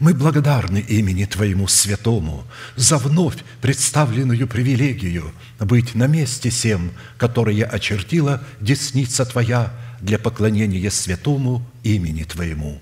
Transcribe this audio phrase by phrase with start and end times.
[0.00, 2.44] мы благодарны имени Твоему святому
[2.76, 11.64] за вновь представленную привилегию быть на месте всем, которое очертила десница Твоя для поклонения святому
[11.82, 12.80] имени Твоему.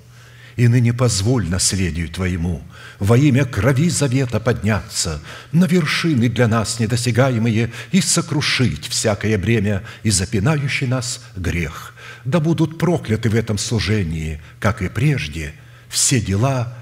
[0.57, 2.62] И ныне позволь наследию Твоему
[2.98, 10.10] во имя крови завета подняться на вершины для нас недосягаемые и сокрушить всякое бремя и
[10.10, 11.95] запинающий нас грех.
[12.24, 15.55] Да будут прокляты в этом служении, как и прежде,
[15.88, 16.77] все дела–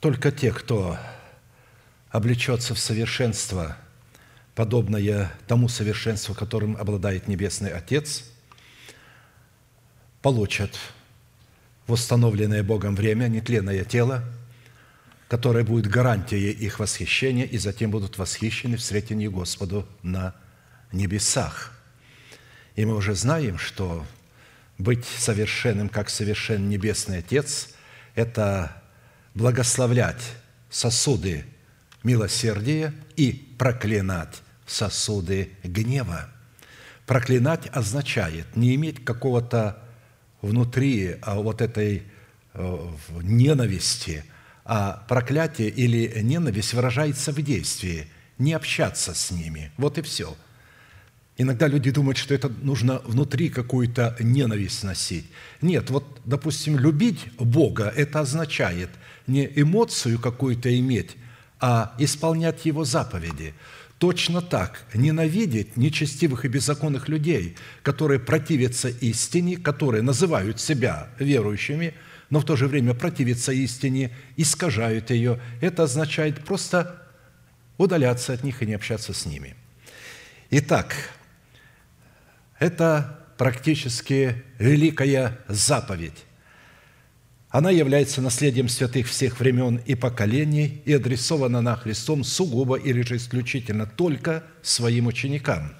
[0.00, 0.98] Только те, кто
[2.08, 3.76] облечется в совершенство,
[4.54, 8.24] подобное тому совершенству, которым обладает Небесный Отец,
[10.22, 10.76] получат
[11.86, 14.24] в установленное Богом время нетленное тело,
[15.28, 20.34] которое будет гарантией их восхищения, и затем будут восхищены в встретении Господу на
[20.92, 21.78] небесах.
[22.74, 24.06] И мы уже знаем, что
[24.78, 27.74] быть совершенным, как совершен Небесный Отец,
[28.14, 28.79] это
[29.34, 30.22] благословлять
[30.68, 31.44] сосуды
[32.02, 36.28] милосердия и проклинать сосуды гнева.
[37.06, 39.82] Проклинать означает не иметь какого-то
[40.42, 42.04] внутри а вот этой
[42.54, 42.88] э,
[43.22, 44.24] ненависти,
[44.64, 48.06] а проклятие или ненависть выражается в действии,
[48.38, 49.72] не общаться с ними.
[49.76, 50.36] Вот и все–
[51.40, 55.24] Иногда люди думают, что это нужно внутри какую-то ненависть носить.
[55.62, 58.90] Нет, вот, допустим, любить Бога– это означает
[59.30, 61.16] не эмоцию какую-то иметь,
[61.60, 63.54] а исполнять Его заповеди.
[63.98, 71.94] Точно так, ненавидеть нечестивых и беззаконных людей, которые противятся истине, которые называют себя верующими,
[72.30, 77.06] но в то же время противятся истине, искажают ее, это означает просто
[77.76, 79.54] удаляться от них и не общаться с ними.
[80.50, 80.94] Итак,
[82.58, 86.24] это практически великая заповедь.
[87.50, 93.16] Она является наследием святых всех времен и поколений и адресована на Христом сугубо или же
[93.16, 95.72] исключительно только своим ученикам.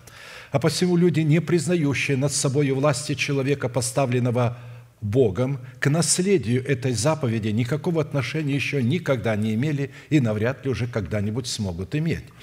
[0.51, 4.59] А посему люди, не признающие над собой власти человека, поставленного
[5.01, 10.87] Богом, к наследию этой заповеди никакого отношения еще никогда не имели и навряд ли уже
[10.87, 12.25] когда-нибудь смогут иметь–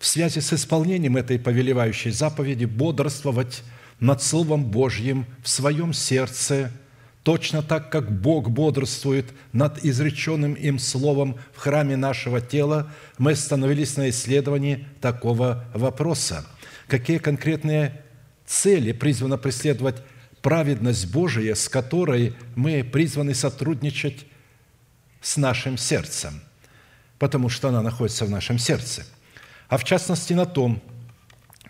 [0.00, 3.62] в связи с исполнением этой повелевающей заповеди бодрствовать
[4.00, 6.72] над Словом Божьим в своем сердце,
[7.22, 13.96] точно так, как Бог бодрствует над изреченным им Словом в храме нашего тела, мы остановились
[13.96, 16.46] на исследовании такого вопроса.
[16.86, 18.02] Какие конкретные
[18.46, 20.02] цели призвано преследовать
[20.42, 24.26] праведность Божия, с которой мы призваны сотрудничать
[25.20, 26.40] с нашим сердцем,
[27.18, 29.04] потому что она находится в нашем сердце–
[29.70, 30.82] а в частности на том,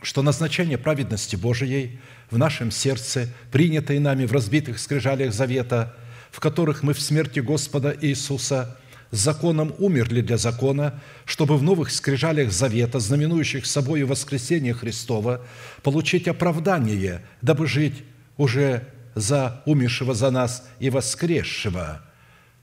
[0.03, 2.01] что назначение праведности Божией
[2.31, 5.95] в нашем сердце, принятое нами в разбитых скрижалях завета,
[6.31, 8.77] в которых мы в смерти Господа Иисуса
[9.11, 15.45] законом умерли для закона, чтобы в новых скрижалях завета, знаменующих собою воскресение Христова,
[15.83, 18.05] получить оправдание, дабы жить
[18.37, 22.01] уже за умершего за нас и воскресшего.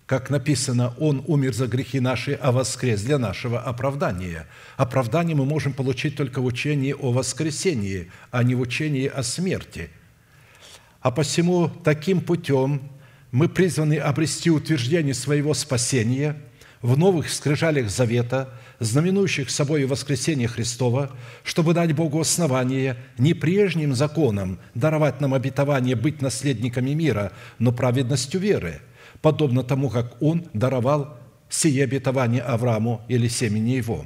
[0.07, 4.47] Как написано, Он умер за грехи наши, а воскрес для нашего оправдания.
[4.77, 9.89] Оправдание мы можем получить только в учении о воскресении, а не в учении о смерти.
[11.01, 12.89] А посему таким путем
[13.31, 16.37] мы призваны обрести утверждение своего спасения
[16.81, 18.49] в новых скрижалях завета–
[18.79, 21.11] знаменующих собой воскресение Христова,
[21.43, 28.39] чтобы дать Богу основание не прежним законом даровать нам обетование быть наследниками мира, но праведностью
[28.39, 28.81] веры,
[29.21, 31.17] подобно тому, как Он даровал
[31.49, 34.05] сие обетование Аврааму или семени его.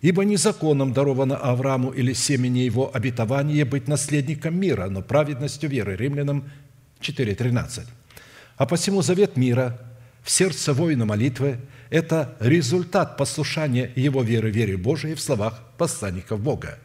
[0.00, 5.96] Ибо не законом даровано Аврааму или семени его обетование быть наследником мира, но праведностью веры.
[5.96, 6.50] Римлянам
[7.00, 7.86] 4.13.
[8.56, 9.78] А посему завет мира
[10.22, 11.58] в сердце воина молитвы–
[11.90, 16.78] это результат послушания его веры, вере Божией в словах посланников Бога.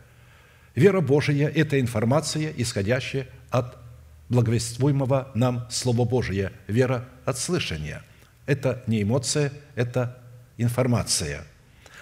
[0.76, 3.78] Вера Божия– это информация, исходящая от
[4.32, 6.52] благовествуемого нам Слова Божия.
[6.68, 8.02] Вера от слышания.
[8.48, 10.18] Это не эмоция, это
[10.58, 11.44] информация.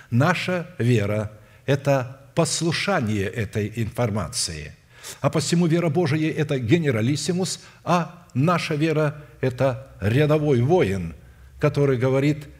[0.10, 1.34] Наша вера–
[1.66, 4.74] это послушание этой информации.
[5.20, 11.16] А посему вера Божия– это генералиссимус, а наша вера– это рядовой воин,
[11.60, 12.48] который говорит–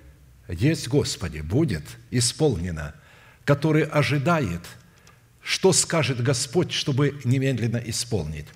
[0.50, 2.96] есть, Господи, будет исполнено,
[3.46, 4.62] который ожидает,
[5.44, 8.48] что скажет Господь, чтобы немедленно исполнить.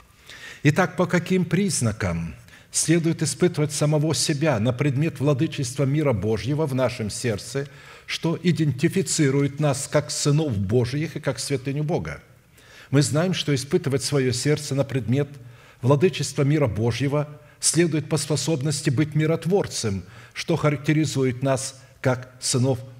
[0.65, 2.35] Итак, по каким признакам
[2.71, 7.67] следует испытывать самого себя на предмет владычества мира Божьего в нашем сердце,
[8.05, 12.23] что идентифицирует нас как сынов Божьих и как святыню Бога?
[12.91, 15.27] Мы знаем, что испытывать свое сердце на предмет
[15.81, 17.27] владычества мира Божьего
[17.59, 22.92] следует по способности быть миротворцем, что характеризует нас как сынов Божьих,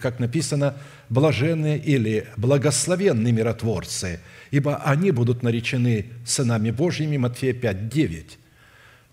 [0.00, 0.76] как написано,
[1.08, 4.20] блаженные или благословенные миротворцы,
[4.50, 8.38] ибо они будут наречены сынами Божьими, Матфея 5, 9.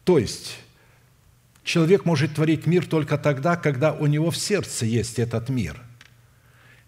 [0.04, 0.57] То есть,
[1.63, 5.81] человек может творить мир только тогда, когда у него в сердце есть этот мир.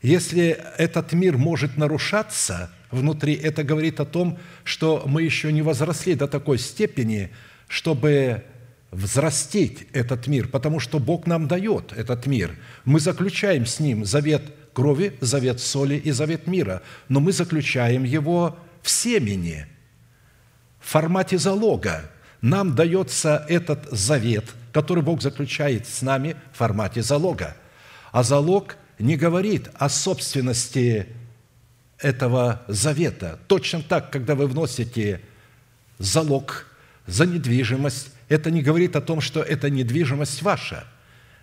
[0.02, 6.16] Если этот мир может нарушаться внутри, это говорит о том, что мы еще не возросли
[6.16, 7.31] до такой степени,
[7.68, 8.44] чтобы
[8.92, 12.58] взрастить этот мир, потому что Бог нам дает этот мир.
[12.86, 14.44] Мы заключаем с Ним завет
[14.74, 19.68] крови, завет соли и завет мира, но мы заключаем его в семени,
[20.80, 22.10] в формате залога.
[22.42, 27.56] Нам дается этот завет, который Бог заключает с нами в формате залога.
[28.12, 31.08] А залог не говорит о собственности
[31.98, 33.40] этого завета.
[33.48, 35.22] Точно так, когда вы вносите
[35.98, 36.66] залог
[37.06, 40.86] за недвижимость, это не говорит о том, что эта недвижимость ваша.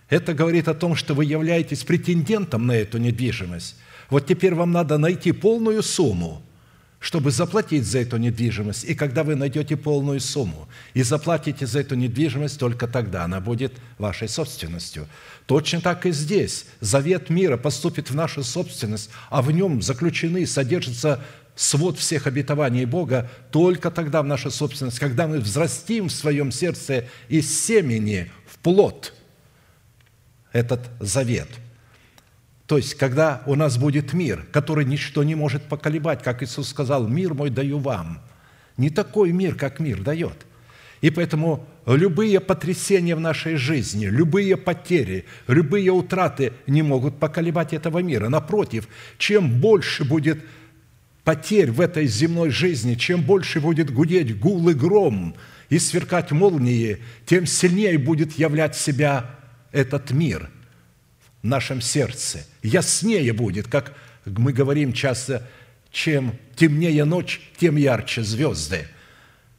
[0.09, 3.77] Это говорит о том, что вы являетесь претендентом на эту недвижимость.
[4.09, 6.43] Вот теперь вам надо найти полную сумму,
[7.00, 8.85] чтобы заплатить за эту недвижимость.
[8.85, 13.73] И когда вы найдете полную сумму и заплатите за эту недвижимость, только тогда она будет
[13.99, 15.09] вашей собственностью.
[15.47, 16.67] Точно так и здесь.
[16.81, 21.21] Завет мира поступит в нашу собственность, а в нем заключены, содержатся
[21.56, 27.06] свод всех обетований Бога только тогда в наша собственность, когда мы взрастим в своем сердце
[27.29, 29.14] из семени в плод
[30.53, 31.49] этот завет.
[32.67, 37.06] То есть, когда у нас будет мир, который ничто не может поколебать, как Иисус сказал,
[37.06, 38.20] «Мир мой даю вам».
[38.76, 40.44] Не такой мир, как мир дает.
[41.00, 48.00] И поэтому любые потрясения в нашей жизни, любые потери, любые утраты не могут поколебать этого
[48.00, 48.28] мира.
[48.28, 50.45] Напротив, чем больше будет
[51.26, 55.35] потерь в этой земной жизни, чем больше будет гудеть гул и гром
[55.68, 59.35] и сверкать молнии, тем сильнее будет являть себя
[59.73, 60.49] этот мир
[61.42, 62.47] в нашем сердце.
[62.62, 65.45] Яснее будет, как мы говорим часто,
[65.90, 68.87] чем темнее ночь, тем ярче звезды.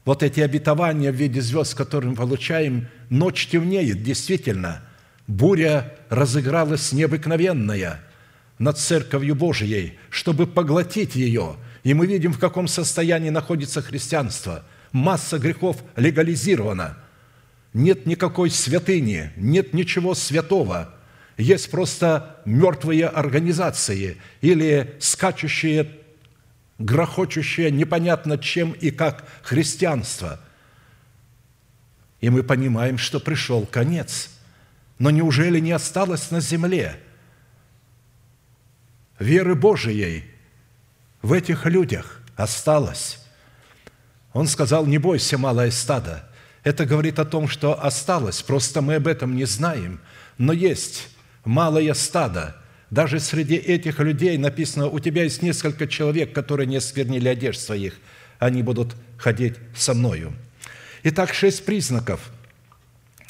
[0.06, 4.84] Вот эти обетования в виде звезд, которые мы получаем, ночь темнеет, действительно.
[5.28, 8.00] Буря разыгралась необыкновенная–
[8.60, 11.58] над Церковью Божией, чтобы поглотить ее.
[11.84, 14.64] И мы видим, в каком состоянии находится христианство.
[14.92, 16.98] Масса грехов легализирована.
[17.74, 20.94] Нет никакой святыни, нет ничего святого.
[21.38, 25.92] Есть просто мертвые организации или скачущие,
[26.80, 30.40] грохочущие непонятно чем и как христианство.
[32.22, 34.32] И мы понимаем, что пришел конец.
[34.98, 37.00] Но неужели не осталось на земле–
[39.20, 40.24] веры Божией
[41.22, 43.20] в этих людях осталось.
[44.34, 46.30] Он сказал, не бойся, малое стадо.
[46.64, 50.00] Это говорит о том, что осталось, просто мы об этом не знаем.
[50.38, 51.10] Но есть
[51.46, 52.56] малое стадо.
[52.90, 57.96] Даже среди этих людей написано, у тебя есть несколько человек, которые не сквернили одежд своих.
[58.40, 60.34] Они будут ходить со мною.
[61.04, 62.32] Итак, шесть признаков,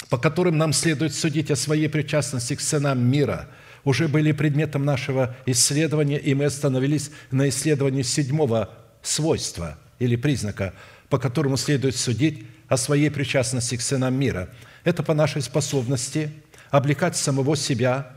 [0.10, 3.48] по которым нам следует судить о своей причастности к сынам мира,
[3.88, 8.70] уже были предметом нашего исследования, и мы остановились на исследовании седьмого
[9.02, 10.74] свойства или признака,
[11.08, 14.50] по которому следует судить о своей причастности к сынам мира.
[14.84, 16.32] Это по нашей способности
[16.70, 18.12] облекать самого себя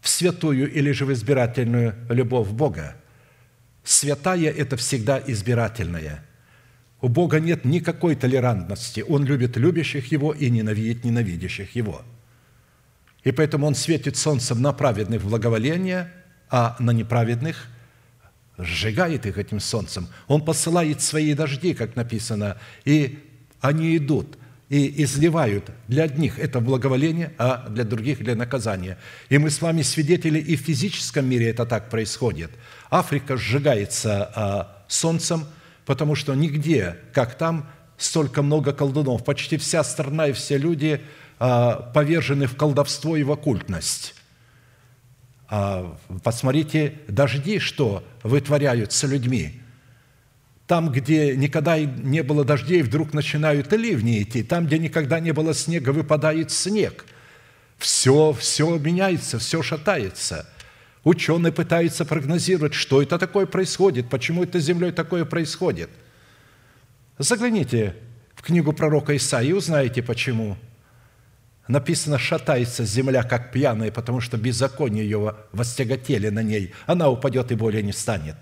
[0.00, 2.96] в святую или же в избирательную любовь Бога.
[3.84, 6.26] Святая– это всегда избирательная.
[7.00, 9.04] У Бога нет никакой толерантности.
[9.08, 12.02] Он любит любящих Его и ненавидит ненавидящих Его.
[13.24, 16.12] И поэтому Он светит солнцем на праведных в благоволение,
[16.50, 17.66] а на неправедных
[18.58, 20.08] сжигает их этим солнцем.
[20.28, 23.18] Он посылает свои дожди, как написано, и
[23.60, 24.38] они идут
[24.68, 25.70] и изливают.
[25.88, 28.98] Для одних это благоволение, а для других для наказания.
[29.28, 32.50] И мы с вами свидетели, и в физическом мире это так происходит.
[32.90, 35.46] Африка сжигается а, солнцем,
[35.86, 39.24] потому что нигде, как там, столько много колдунов.
[39.24, 41.00] Почти вся страна и все люди
[41.38, 44.14] повержены в колдовство и в оккультность.
[45.48, 49.60] А посмотрите, дожди, что вытворяют с людьми.
[50.66, 54.42] Там, где никогда не было дождей, вдруг начинают ливни идти.
[54.42, 57.04] Там, где никогда не было снега, выпадает снег.
[57.76, 60.48] Все, все меняется, все шатается.
[61.02, 65.90] Ученые пытаются прогнозировать, что это такое происходит, почему это с землей такое происходит.
[67.18, 67.94] Загляните
[68.34, 70.56] в книгу пророка Исаии и узнаете, почему–
[71.66, 76.74] Написано, шатается земля, как пьяная, потому что беззаконие ее востяготели на ней.
[76.86, 78.36] Она упадет и более не станет.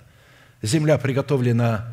[0.60, 1.86] Земля приготовлена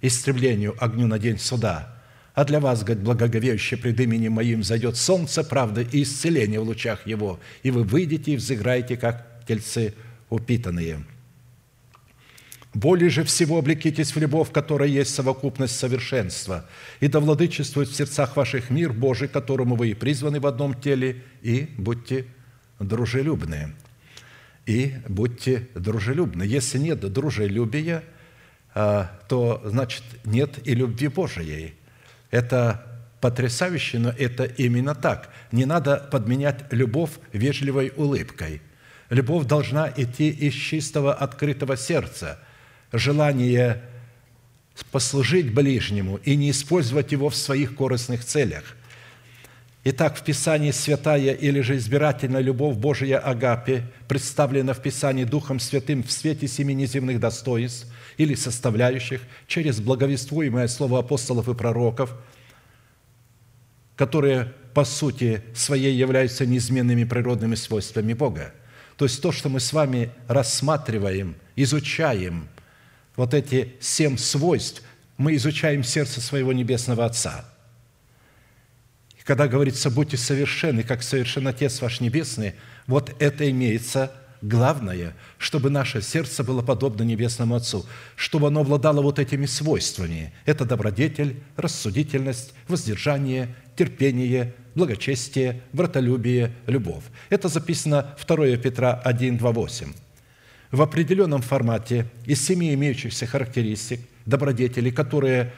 [0.00, 1.92] истреблению огню на день суда.
[2.34, 7.06] А для вас, говорит, благоговеющие пред именем моим, зайдет солнце правды и исцеление в лучах
[7.06, 9.94] его, и вы выйдете и взыграете, как тельцы
[10.28, 11.04] упитанные».
[12.76, 16.66] Более же всего облекитесь в любовь, которая есть совокупность совершенства,
[17.00, 21.22] и да владычествует в сердцах ваших мир Божий, которому вы и призваны в одном теле,
[21.40, 22.26] и будьте
[22.78, 23.72] дружелюбны.
[24.66, 26.42] И будьте дружелюбны.
[26.42, 28.04] Если нет дружелюбия,
[28.74, 31.76] а, то значит нет и любви Божией.
[32.30, 32.84] Это
[33.22, 35.30] потрясающе, но это именно так.
[35.50, 38.60] Не надо подменять любовь вежливой улыбкой.
[39.08, 42.38] Любовь должна идти из чистого открытого сердца–
[42.92, 43.82] желание
[44.90, 48.76] послужить ближнему и не использовать его в своих корыстных целях.
[49.84, 56.02] Итак, в Писании святая или же избирательная любовь Божия Агапе представлена в Писании Духом Святым
[56.02, 62.14] в свете семи неземных достоинств или составляющих через благовествуемое слово апостолов и пророков,
[63.94, 68.52] которые по сути своей являются неизменными природными свойствами Бога.
[68.96, 72.48] То есть то, что мы с вами рассматриваем, изучаем–
[73.16, 74.82] вот эти семь свойств,
[75.16, 77.44] мы изучаем сердце своего Небесного Отца.
[79.18, 82.54] И когда говорится «будьте совершенны, как совершен Отец ваш Небесный»,
[82.86, 89.18] вот это имеется главное, чтобы наше сердце было подобно Небесному Отцу, чтобы оно обладало вот
[89.18, 90.32] этими свойствами.
[90.44, 97.04] Это добродетель, рассудительность, воздержание, терпение, благочестие, братолюбие, любовь.
[97.30, 100.05] Это записано 2 Петра 1, 2, 8
[100.76, 105.54] в определенном формате из семи имеющихся характеристик, добродетелей, которые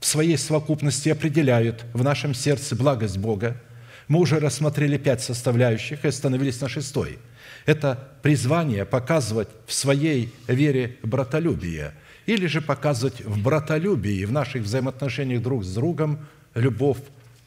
[0.00, 3.62] в своей совокупности определяют в нашем сердце благость Бога,
[4.08, 7.18] мы уже рассмотрели пять составляющих и остановились на шестой.
[7.64, 11.92] Это призвание показывать в своей вере братолюбие
[12.26, 16.98] или же показывать в братолюбии, в наших взаимоотношениях друг с другом любовь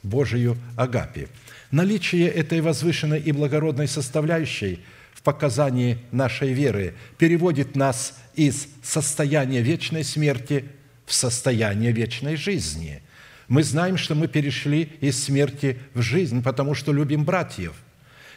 [0.04, 1.28] Божию Агапи.
[1.70, 4.80] Наличие этой возвышенной и благородной составляющей–
[5.29, 10.65] показании нашей веры переводит нас из состояния вечной смерти
[11.05, 13.03] в состояние вечной жизни.
[13.48, 17.75] Мы знаем, что мы перешли из смерти в жизнь, потому что любим братьев.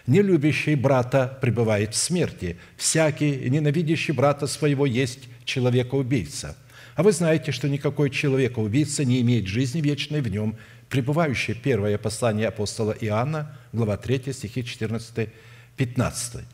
[0.06, 2.58] Не любящий брата пребывает в смерти.
[2.76, 6.58] Всякий, ненавидящий брата своего, есть человека-убийца.
[6.94, 10.58] А вы знаете, что никакой человека-убийца не имеет жизни вечной в нем,
[10.90, 15.30] пребывающее первое послание апостола Иоанна, глава 3, стихи 14,
[15.78, 16.44] 15.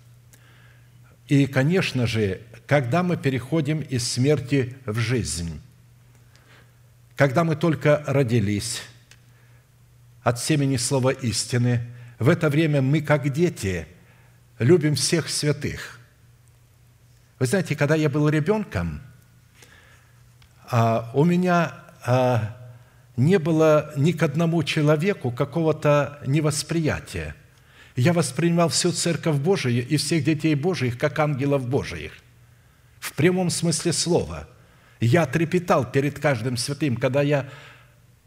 [1.28, 5.60] И, конечно же, когда мы переходим из смерти в жизнь,
[7.16, 8.82] когда мы только родились
[10.22, 11.86] от семени слова истины,
[12.18, 13.86] в это время мы, как дети,
[14.58, 16.00] любим всех святых.
[17.38, 19.02] Вы знаете, когда я был ребенком,
[20.70, 22.56] а, у меня а,
[23.16, 27.36] не было ни к одному человеку какого-то невосприятия–
[27.98, 32.12] я воспринимал всю Церковь Божию и всех детей Божиих как ангелов Божиих.
[33.00, 34.48] В прямом смысле слова.
[35.00, 37.48] Я трепетал перед каждым святым, когда я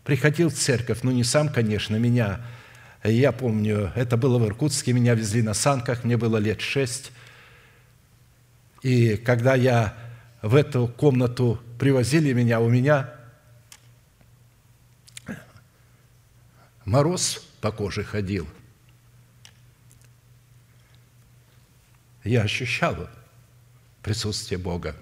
[0.03, 2.41] приходил в церковь, ну не сам, конечно, меня,
[3.03, 7.13] я помню, это было в Иркутске, меня везли на санках, мне было лет шесть.
[8.81, 9.95] И когда я
[10.41, 13.13] в эту комнату привозили меня, у меня
[16.83, 18.47] мороз по коже ходил.
[22.23, 23.09] Я ощущал
[24.01, 24.95] присутствие Бога.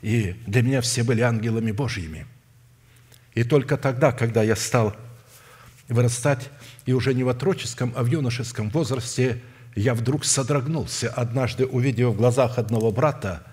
[0.00, 2.26] И для меня все были ангелами Божьими.
[3.34, 4.96] И только тогда, когда я стал
[5.88, 6.50] вырастать,
[6.86, 9.40] и уже не в отроческом, а в юношеском возрасте,
[9.74, 13.44] я вдруг содрогнулся, однажды увидев в глазах одного брата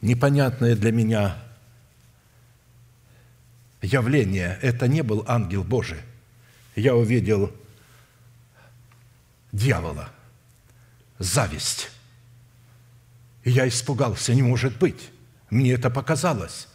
[0.00, 1.36] непонятное для меня
[3.82, 4.58] явление.
[4.62, 5.98] Это не был ангел Божий.
[6.76, 7.52] Я увидел
[9.52, 10.10] дьявола,
[11.18, 11.90] зависть.
[13.44, 15.10] И я испугался, не может быть.
[15.50, 16.68] Мне это показалось,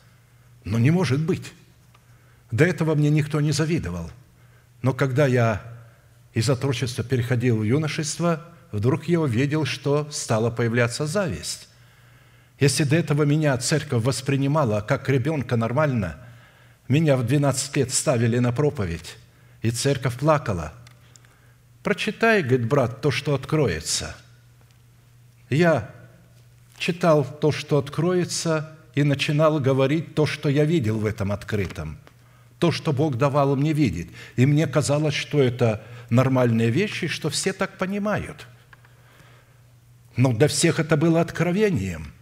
[0.64, 1.54] но не может быть.
[2.52, 4.10] До этого мне никто не завидовал.
[4.82, 5.62] Но когда я
[6.34, 11.68] из отрочества переходил в юношество, вдруг я увидел, что стала появляться зависть.
[12.60, 16.18] Если до этого меня церковь воспринимала как ребенка нормально,
[16.88, 19.18] меня в 12 лет ставили на проповедь,
[19.62, 20.74] и церковь плакала.
[21.84, 24.16] Прочитай, говорит брат, то, что откроется.
[25.52, 25.92] Я
[26.80, 31.98] читал то, что откроется, и начинал говорить то, что я видел в этом открытом,
[32.60, 34.12] то, что Бог давал мне видеть.
[34.36, 38.48] И мне казалось, что это нормальные вещи, что все так понимают.
[40.18, 42.14] Но для всех это было откровением.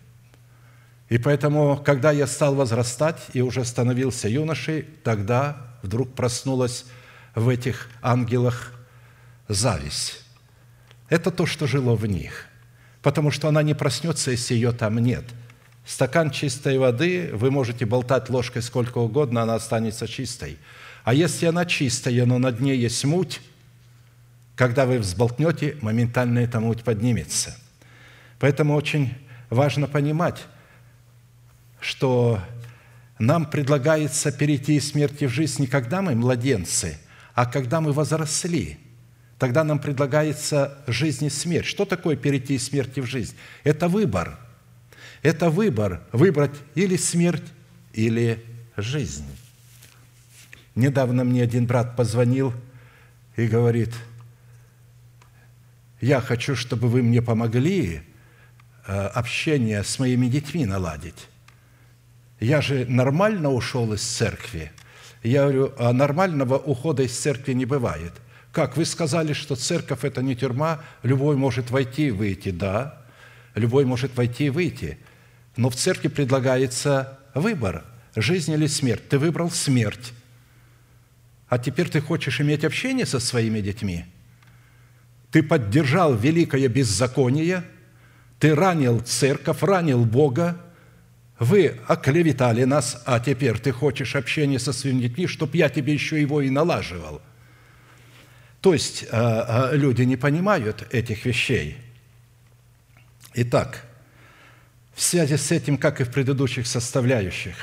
[1.10, 6.86] И поэтому, когда я стал возрастать и уже становился юношей, тогда вдруг проснулась
[7.34, 8.74] в этих ангелах
[9.48, 10.24] зависть.
[11.10, 12.49] Это то, что жило в них
[13.02, 15.24] потому что она не проснется, если ее там нет.
[15.86, 20.58] Стакан чистой воды, вы можете болтать ложкой сколько угодно, она останется чистой.
[21.04, 23.42] А если она чистая, но на дне есть муть,
[24.56, 27.56] когда вы взболтнете, моментально эта муть поднимется.
[28.40, 29.14] Поэтому очень
[29.50, 30.46] важно понимать,
[31.80, 32.40] что
[33.18, 37.00] нам предлагается перейти из смерти в жизнь не когда мы младенцы,
[37.34, 38.78] а когда мы возросли–
[39.40, 41.66] Тогда нам предлагается жизнь и смерть.
[41.66, 43.36] Что такое перейти из смерти в жизнь?
[43.64, 44.38] Это выбор.
[45.22, 46.02] Это выбор.
[46.12, 47.46] Выбрать или смерть,
[47.94, 48.44] или
[48.76, 49.26] жизнь.
[50.76, 52.54] Недавно мне один брат позвонил
[53.38, 53.94] и говорит,
[56.02, 58.02] я хочу, чтобы вы мне помогли
[58.88, 61.28] э, общение с моими детьми наладить.
[62.42, 64.74] Я же нормально ушел из церкви.
[65.24, 68.12] Я говорю, а нормального ухода из церкви не бывает–
[68.60, 68.76] как?
[68.76, 72.52] Вы сказали, что церковь– это не тюрьма, любой может войти и выйти.
[72.52, 73.02] Да,
[73.56, 74.98] любой может войти и выйти.
[75.56, 77.86] Но в церкви предлагается выбор–
[78.18, 79.08] жизнь или смерть.
[79.08, 80.12] Ты выбрал смерть.
[81.48, 84.04] А теперь ты хочешь иметь общение со своими детьми.
[85.32, 87.64] Ты поддержал великое беззаконие,
[88.40, 90.58] ты ранил церковь, ранил Бога,
[91.40, 96.20] вы оклеветали нас, а теперь ты хочешь общения со своими детьми, чтобы я тебе еще
[96.20, 97.22] его и налаживал–
[98.62, 101.78] то есть э, э, люди не понимают этих вещей.
[103.34, 103.86] Итак,
[104.94, 107.56] в связи с этим, как и в предыдущих составляющих,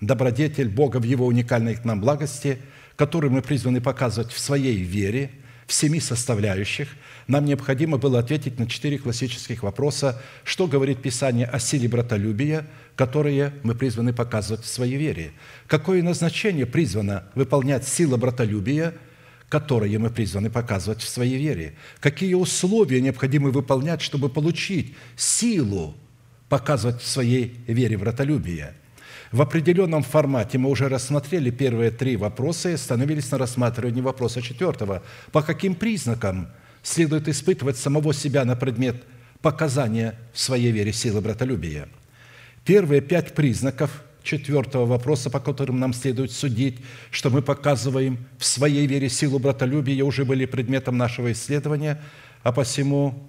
[0.00, 2.58] добродетель Бога в Его уникальной к нам благости,
[2.96, 5.30] которую мы призваны показывать в своей вере,
[5.66, 6.88] в семи составляющих,
[7.26, 12.66] нам необходимо было ответить на четыре классических вопроса, что говорит Писание о силе братолюбия,
[12.96, 15.32] которые мы призваны показывать в своей вере.
[15.66, 18.94] Какое назначение призвано выполнять сила братолюбия–
[19.52, 21.74] которые мы призваны показывать в своей вере.
[22.00, 25.94] Какие условия необходимо выполнять, чтобы получить силу
[26.48, 28.72] показывать в своей вере вратолюбие.
[29.30, 35.02] В определенном формате мы уже рассмотрели первые три вопроса и остановились на рассматривании вопроса четвертого.
[35.32, 36.48] По каким признакам
[36.82, 39.04] следует испытывать самого себя на предмет
[39.42, 41.90] показания в своей вере силы братолюбия?
[42.64, 46.78] Первые пять признаков– четвертого вопроса, по которым нам следует судить,
[47.10, 52.00] что мы показываем в своей вере силу братолюбия, уже были предметом нашего исследования,
[52.42, 53.28] а посему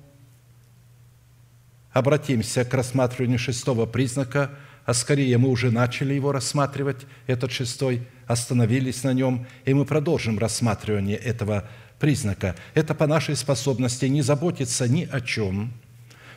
[1.91, 4.51] обратимся к рассматриванию шестого признака,
[4.85, 10.39] а скорее мы уже начали его рассматривать, этот шестой, остановились на нем, и мы продолжим
[10.39, 12.55] рассматривание этого признака.
[12.73, 15.73] Это по нашей способности не заботиться ни о чем–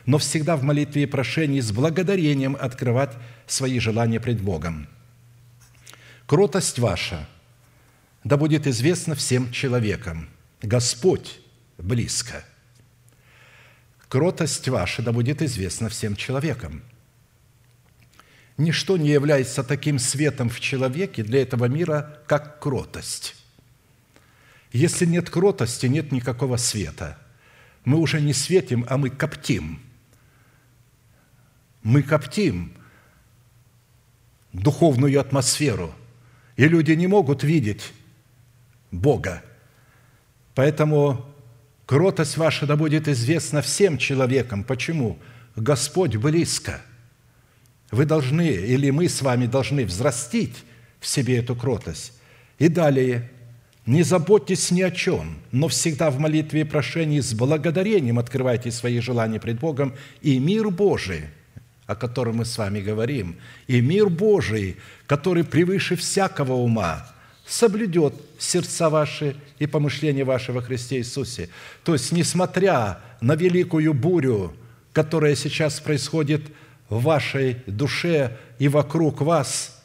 [0.07, 3.11] но всегда в молитве и прошении с благодарением открывать
[3.45, 4.87] свои желания пред Богом.
[6.25, 7.27] Кротость ваша
[8.23, 10.29] да будет известна всем человекам.
[10.61, 11.39] Господь
[11.77, 12.43] близко.
[14.07, 16.81] Кротость ваша да будет известна всем человекам.
[18.57, 23.35] ничто не является таким светом в человеке для этого мира, как кротость.
[24.71, 27.19] Если нет кротости, нет никакого света.
[27.83, 29.81] Мы уже не светим, а мы коптим.
[31.87, 32.73] Мы коптим
[34.51, 35.95] духовную атмосферу,
[36.57, 37.93] и люди не могут видеть
[38.91, 39.41] Бога.
[40.53, 41.25] Поэтому
[41.85, 44.65] кротость ваша да будет известна всем человекам.
[44.65, 45.17] Почему?
[45.55, 46.81] Господь близко.
[47.91, 50.65] Вы должны, или мы с вами должны взрастить
[50.99, 52.11] в себе эту кротость.
[52.59, 53.31] И далее,
[53.85, 58.99] не заботьтесь ни о чем, но всегда в молитве и прошении с благодарением открывайте свои
[58.99, 61.27] желания пред Богом, и мир Божий,
[61.87, 67.07] о котором мы с вами говорим, и мир Божий, который превыше всякого ума,
[67.47, 71.49] соблюдет сердца ваши и помышления ваши во Христе Иисусе.
[71.83, 74.53] То есть, несмотря на великую бурю,
[74.91, 76.41] которая сейчас происходит
[76.89, 79.81] в вашей душе и вокруг вас,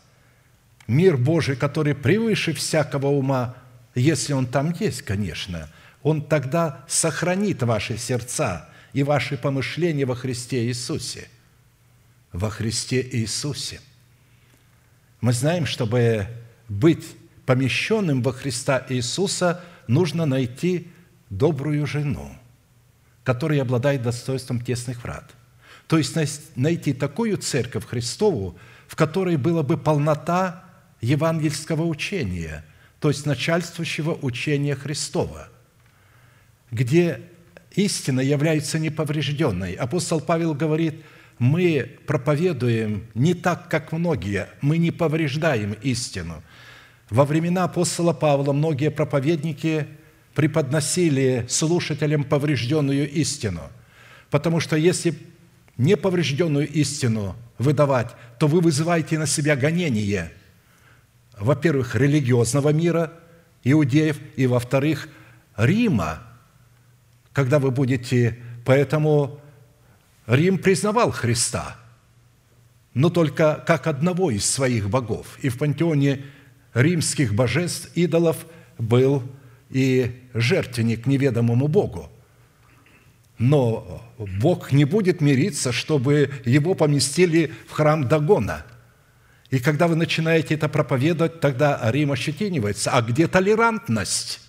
[0.88, 3.54] мир Божий, который превыше всякого ума,
[3.94, 5.68] если он там есть, конечно,
[6.02, 11.28] он тогда сохранит ваши сердца и ваши помышления во Христе Иисусе.
[12.32, 13.80] Во Христе Иисусе.
[15.20, 16.26] Мы знаем, чтобы
[16.68, 17.04] быть
[17.46, 20.88] помещенным во Христа Иисуса, нужно найти
[21.30, 22.36] добрую жену–
[23.24, 25.30] который обладает достоинством тесных врат.
[25.86, 26.16] То есть
[26.56, 30.64] найти такую церковь Христову, в которой была бы полнота
[31.00, 32.64] евангельского учения,
[33.00, 35.48] то есть начальствующего учения Христова,
[36.70, 37.20] где
[37.72, 39.74] истина является неповрежденной.
[39.74, 41.04] Апостол Павел говорит,
[41.38, 46.42] мы проповедуем не так, как многие, мы не повреждаем истину.
[47.10, 49.86] Во времена апостола Павла многие проповедники–
[50.34, 53.60] преподносили слушателям поврежденную истину.
[54.30, 55.14] Потому что если
[55.76, 60.32] неповрежденную истину выдавать, то вы вызываете на себя гонение,
[61.38, 63.12] во-первых, религиозного мира,
[63.64, 65.08] иудеев, и, во-вторых,
[65.56, 66.22] Рима,
[67.32, 68.38] когда вы будете...
[68.64, 69.40] Поэтому
[70.26, 71.76] Рим признавал Христа,
[72.94, 75.38] но только как одного из своих богов.
[75.42, 76.24] И в пантеоне
[76.74, 78.46] римских божеств, идолов
[78.78, 79.22] был
[79.70, 82.11] и жертвенник неведомому Богу.
[83.38, 88.64] Но Бог не будет мириться, чтобы его поместили в храм Дагона.
[89.50, 92.90] И когда вы начинаете это проповедовать, тогда Рим ощетинивается.
[92.92, 94.40] А где толерантность?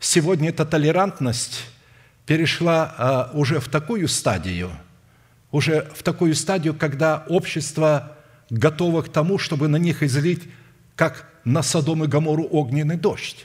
[0.00, 1.64] Сегодня эта толерантность
[2.30, 4.70] перешла а, уже в такую стадию,
[5.50, 8.16] уже в такую стадию, когда общество
[8.50, 10.44] готово к тому, чтобы на них излить,
[10.94, 13.44] как на Содом и Гамору, огненный дождь.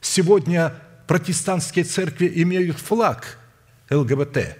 [0.00, 0.74] Сегодня
[1.06, 3.38] протестантские церкви имеют флаг
[3.88, 4.56] ЛГБТ.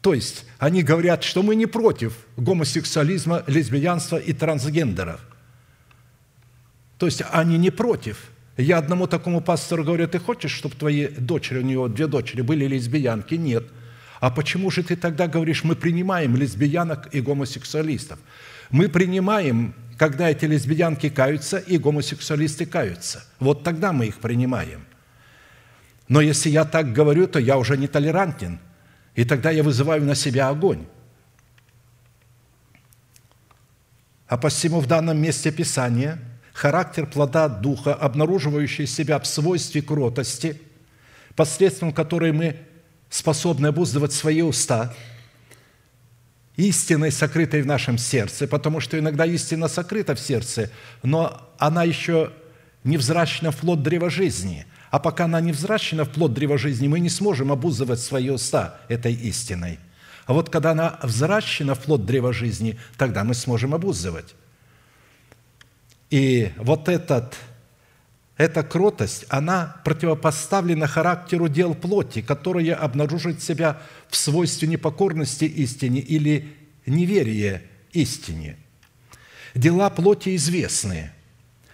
[0.00, 5.20] То есть они говорят, что мы не против гомосексуализма, лесбиянства и трансгендеров.
[6.96, 8.30] То есть они не против.
[8.60, 12.66] Я одному такому пастору говорю, ты хочешь, чтобы твои дочери, у него две дочери, были
[12.66, 13.34] лесбиянки?
[13.34, 13.64] Нет.
[14.20, 18.18] А почему же ты тогда говоришь, мы принимаем лесбиянок и гомосексуалистов?
[18.70, 23.22] Мы принимаем когда эти лесбиянки каются и гомосексуалисты каются.
[23.38, 24.86] Вот тогда мы их принимаем.
[26.08, 28.60] Но если я так говорю, то я уже не толерантен,
[29.14, 30.86] и тогда я вызываю на себя огонь.
[34.26, 36.18] А посему в данном месте Писания
[36.60, 40.60] характер плода Духа, обнаруживающий себя в свойстве кротости,
[41.34, 42.56] посредством которой мы
[43.08, 44.94] способны обуздывать свои уста–
[46.56, 50.70] истиной, сокрытой в нашем сердце, потому что иногда истина сокрыта в сердце,
[51.02, 52.30] но она еще
[52.84, 54.66] невзрачна в плод древа жизни.
[54.90, 59.14] А пока она невзрачна в плод древа жизни, мы не сможем обузывать свои уста этой
[59.14, 59.78] истиной.
[60.26, 64.34] А вот когда она взращена в плод древа жизни, тогда мы сможем обузывать.
[66.10, 67.36] И вот этот,
[68.36, 76.52] эта кротость, она противопоставлена характеру дел плоти, которые обнаруживают себя в свойстве непокорности истине или
[76.84, 78.56] неверия истине.
[79.54, 81.12] Дела плоти известны.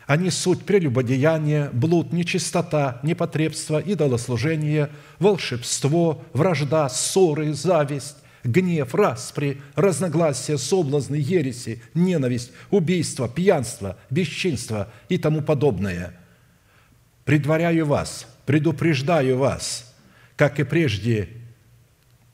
[0.07, 8.17] Они суть прелюбодеяние, блуд, нечистота, непотребство, идолослужение, волшебство, вражда, ссоры, зависть,
[8.47, 16.15] гнев, распри, разногласия, соблазны, ереси, ненависть, убийство, пьянство, бесчинство и тому подобное.
[17.25, 19.95] Предваряю вас, предупреждаю вас,
[20.37, 21.29] как и прежде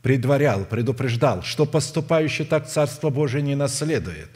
[0.03, 4.29] предварял, предупреждал, что поступающий так Царство Божие не наследует.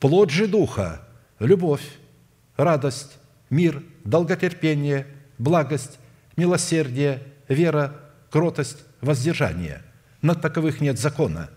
[0.00, 1.02] Плод же Духа–
[1.38, 1.84] любовь,
[2.56, 3.18] радость,
[3.50, 5.06] мир, долготерпение,
[5.38, 5.98] благость,
[6.36, 7.94] милосердие, вера,
[8.30, 9.82] кротость, воздержание.
[10.22, 11.50] Над таковых нет закона.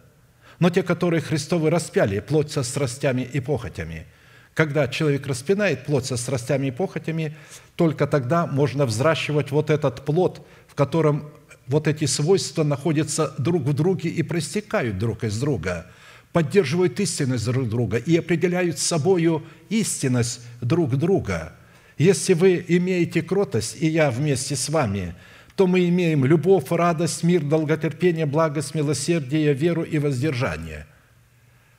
[0.60, 4.06] но те, которые Христовы распяли, плоть со страстями и похотями.
[4.54, 7.36] Когда человек распинает плоть со страстями и похотями,
[7.76, 11.32] только тогда можно взращивать вот этот плод, в котором
[11.66, 15.88] вот эти свойства находятся друг в друге и проистекают друг из друга,
[16.32, 21.54] поддерживают истинность друг друга и определяют собою истинность друг друга.
[21.98, 25.16] Если вы имеете кротость, и я вместе с вами–
[25.56, 30.88] то мы имеем любовь, радость, мир, долготерпение, благость, милосердие, веру и воздержание.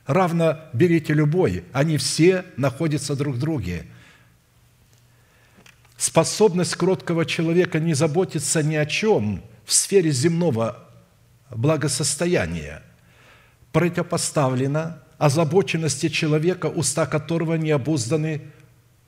[0.05, 3.85] Равно берите любой, они все находятся друг в друге.
[5.97, 10.89] Способность кроткого человека не заботиться ни о чем в сфере земного
[11.49, 12.83] благосостояния
[13.71, 18.41] противопоставлена озабоченности человека, уста которого не обузданы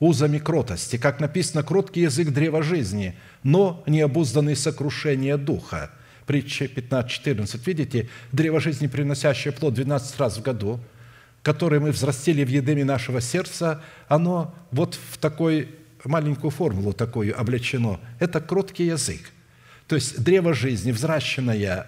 [0.06, 0.98] узами кротости.
[0.98, 5.91] Как написано, кроткий язык древа жизни, но необузданный сокрушение духа.
[6.28, 7.60] Притча 15.14.
[7.65, 10.80] Видите, древо жизни, приносящее плод 12 раз в году,
[11.41, 15.70] которое мы взрастили в едеме нашего сердца, оно вот в такой
[16.04, 18.00] маленькую формулу такую облечено.
[18.20, 19.22] Это кроткий язык.
[19.88, 21.88] То есть древо жизни, взращенное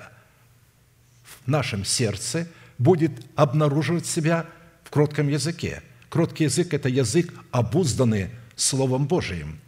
[1.23, 4.45] в нашем сердце, будет обнаруживать себя
[4.83, 5.83] в кротком языке–
[6.17, 9.59] Кроткий язык– это язык, обузданный Словом Божиим.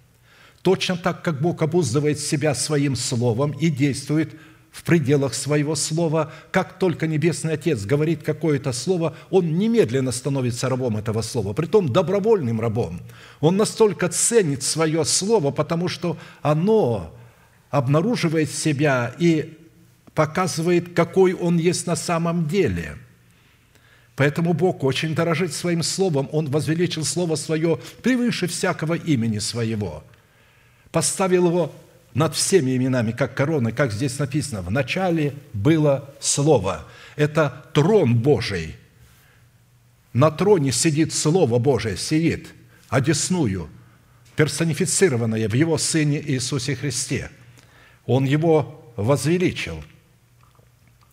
[0.64, 4.34] Точно так, как Бог обуздывает себя своим Словом и действует
[4.72, 10.98] в пределах своего слова, как только Небесный Отец говорит какое-то слово, он немедленно становится рабом
[10.98, 13.00] этого слова, притом добровольным рабом.
[13.42, 17.14] Он настолько ценит свое слово, потому что оно
[17.70, 19.56] обнаруживает себя и
[20.16, 22.98] показывает, какой он есть на самом деле–
[24.20, 26.28] Поэтому Бог очень дорожит своим словом.
[26.34, 30.04] Он возвеличил слово свое превыше всякого имени своего.
[30.92, 31.74] Поставил его
[32.14, 34.62] над всеми именами, как короны, как здесь написано.
[34.62, 36.86] В начале было Слово.
[37.16, 38.76] Это трон Божий.
[40.12, 42.50] На троне сидит Слово Божие, сидит,
[42.90, 43.70] одесную,
[44.36, 47.32] персонифицированное в Его Сыне Иисусе Христе.
[48.06, 49.82] Он его возвеличил.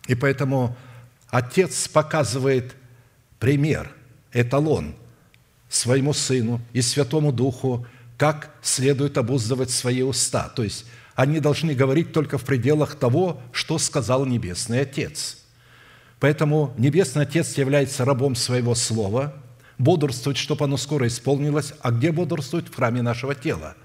[0.07, 0.75] И поэтому
[1.29, 2.75] Отец показывает
[3.39, 3.91] пример,
[4.33, 4.95] эталон
[5.69, 7.85] своему Сыну и Святому Духу,
[8.17, 10.49] как следует обуздывать свои уста.
[10.49, 15.37] То есть они должны говорить только в пределах того, что сказал Небесный Отец.
[16.19, 19.33] Поэтому Небесный Отец является рабом своего слова,
[19.77, 22.69] бодрствует, чтобы оно скоро исполнилось, а где бодрствует?
[22.69, 23.75] В храме нашего тела.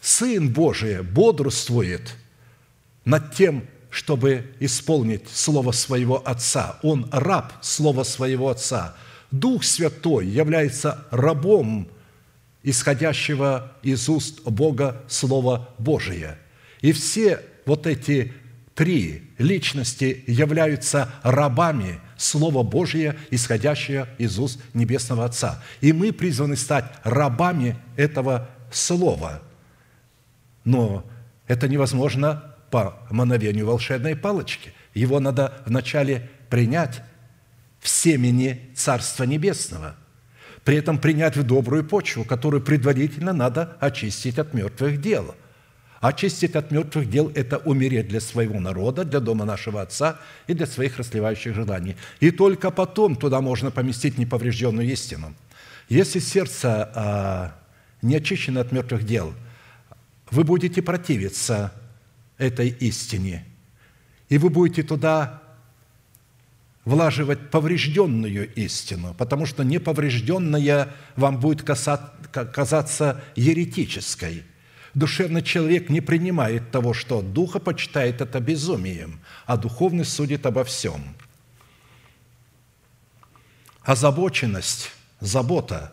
[0.00, 2.16] Сын Божий бодрствует
[3.04, 6.78] над тем, чтобы исполнить Слово своего Отца.
[6.82, 8.94] Он раб Слова своего Отца.
[9.30, 11.88] Дух Святой является рабом
[12.62, 16.38] исходящего из уст Бога Слова Божия.
[16.80, 18.32] И все вот эти
[18.74, 25.62] три личности являются рабами Слова Божия, исходящего из уст Небесного Отца.
[25.80, 29.42] И мы призваны стать рабами этого Слова.
[30.64, 31.04] Но
[31.46, 34.72] это невозможно по мановению волшебной палочки.
[34.94, 37.02] Его надо вначале принять
[37.80, 39.96] в семени Царства Небесного,
[40.64, 45.34] при этом принять в добрую почву, которую предварительно надо очистить от мертвых дел.
[46.00, 50.66] Очистить от мертвых дел– это умереть для своего народа, для дома нашего Отца и для
[50.66, 51.96] своих расливающих желаний.
[52.20, 55.34] И только потом туда можно поместить неповрежденную истину.
[55.90, 57.54] Если сердце а,
[58.00, 59.34] не очищено от мертвых дел,
[60.30, 61.72] вы будете противиться
[62.40, 63.44] этой истине.
[64.28, 65.42] И вы будете туда
[66.84, 74.44] влаживать поврежденную истину, потому что неповрежденная вам будет казаться еретической.
[74.94, 81.14] Душевный человек не принимает того, что духа почитает это безумием, а духовный судит обо всем.
[83.82, 85.92] Озабоченность, забота,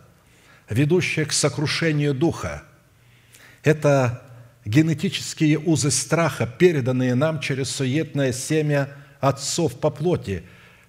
[0.70, 2.64] ведущая к сокрушению духа–
[3.64, 4.24] это
[4.68, 10.44] генетические узы страха, переданные нам через суетное семя отцов по плоти,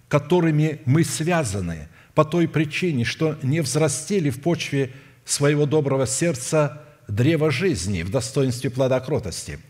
[0.08, 4.90] которыми мы связаны по той причине, что не взрастили в почве
[5.24, 9.60] своего доброго сердца древо жизни в достоинстве плода кротости,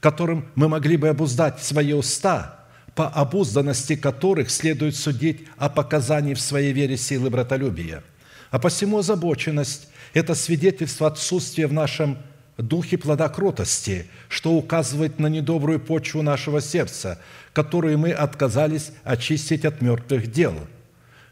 [0.00, 6.40] которым мы могли бы обуздать свои уста, по обузданности которых следует судить о показании в
[6.40, 8.04] своей вере силы братолюбия.
[8.50, 12.16] А посему озабоченность– это свидетельство отсутствия в нашем
[12.56, 17.20] духе плода кротости, что указывает на недобрую почву нашего сердца,
[17.52, 20.54] которую мы отказались очистить от мертвых дел.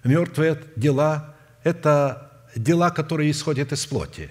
[0.03, 1.35] Мертвые дела–
[1.65, 4.31] это дела, которые исходят из плоти.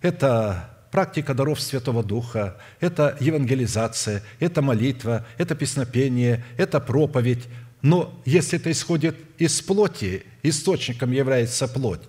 [0.00, 7.46] Это практика даров Святого Духа, это евангелизация, это молитва, это песнопение, это проповедь,
[7.82, 12.00] Но если это исходит из плоти, источником является плоть,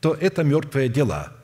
[0.00, 1.35] то это мертвые дела.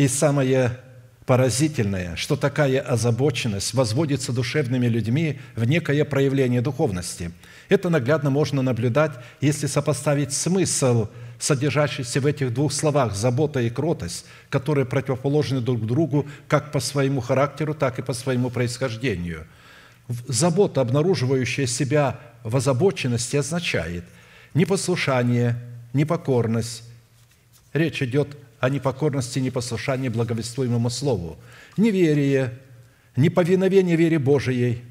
[0.00, 0.78] И самое
[1.26, 7.32] поразительное, что такая озабоченность возводится душевными людьми в некое проявление духовности.
[7.68, 11.08] Это наглядно можно наблюдать, если сопоставить смысл,
[11.38, 17.20] содержащийся в этих двух словах «забота» и «кротость», которые противоположны друг другу как по своему
[17.20, 19.46] характеру, так и по своему происхождению.
[20.08, 24.04] Забота, обнаруживающая себя в озабоченности, означает
[24.54, 25.56] непослушание,
[25.92, 26.84] непокорность.
[27.74, 31.38] Речь идет о непокорности, непослушании благовествуемому Слову,
[31.76, 32.58] неверие,
[33.16, 34.84] неповиновение вере Божией,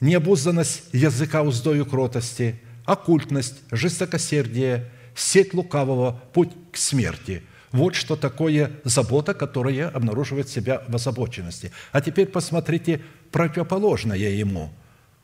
[0.00, 7.42] необузданность языка уздою кротости, оккультность, жестокосердие, сеть лукавого, путь к смерти.
[7.70, 11.70] Вот что такое забота, которая обнаруживает себя в озабоченности.
[11.92, 14.72] А теперь посмотрите противоположное ему.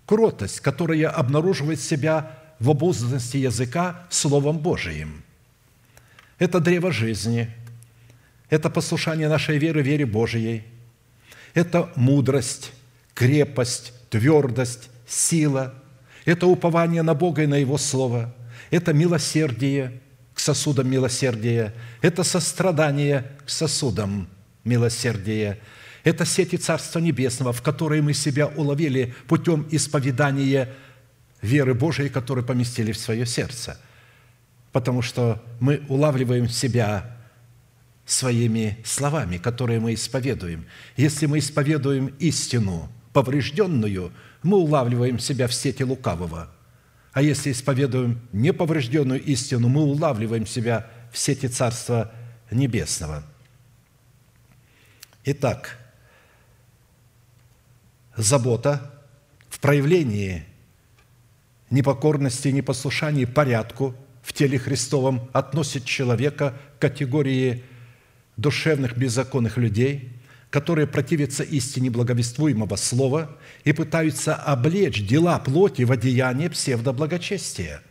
[0.06, 5.24] Кротость, которая обнаруживает себя в обузданности языка Словом Божиим.
[6.38, 7.50] Это древо жизни–
[8.54, 10.62] это послушание нашей веры, вере Божией.
[11.54, 12.72] Это мудрость,
[13.12, 15.74] крепость, твердость, сила.
[16.24, 18.32] Это упование на Бога и на Его Слово.
[18.70, 20.00] Это милосердие
[20.34, 21.74] к сосудам милосердия.
[22.00, 24.28] Это сострадание к сосудам
[24.62, 25.58] милосердия.
[26.04, 30.68] Это сети Царства Небесного, в которые мы себя уловили путем исповедания
[31.42, 33.80] веры Божией, которую поместили в свое сердце.
[34.70, 37.13] Потому что мы улавливаем себя
[38.06, 40.66] своими словами, которые мы исповедуем.
[40.96, 44.12] Если мы исповедуем истину поврежденную,
[44.42, 46.50] мы улавливаем себя в сети лукавого.
[47.12, 52.12] А если исповедуем неповрежденную истину, мы улавливаем себя в сети Царства
[52.50, 53.22] Небесного.
[55.24, 55.78] Итак,
[58.16, 58.92] забота
[59.48, 60.44] в проявлении
[61.70, 67.64] непокорности и непослушания порядку в теле Христовом относит человека к категории
[68.36, 70.12] душевных беззаконных людей,
[70.50, 77.82] которые противятся истине благовествуемого слова и пытаются облечь дела плоти в одеяние псевдоблагочестия,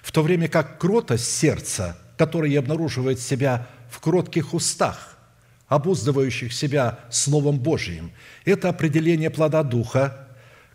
[0.00, 5.16] в то время как кротость сердца, которая обнаруживает себя в кротких устах,
[5.68, 8.12] обуздывающих себя Словом Божиим,
[8.44, 10.28] это определение плода Духа,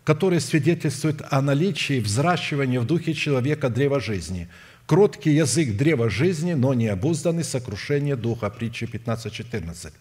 [0.04, 4.48] которое свидетельствует о наличии взращивания в духе человека древа жизни–
[4.88, 8.48] Кроткий язык древа жизни, но не обузданный сокрушение духа.
[8.48, 9.92] Притча 15.14.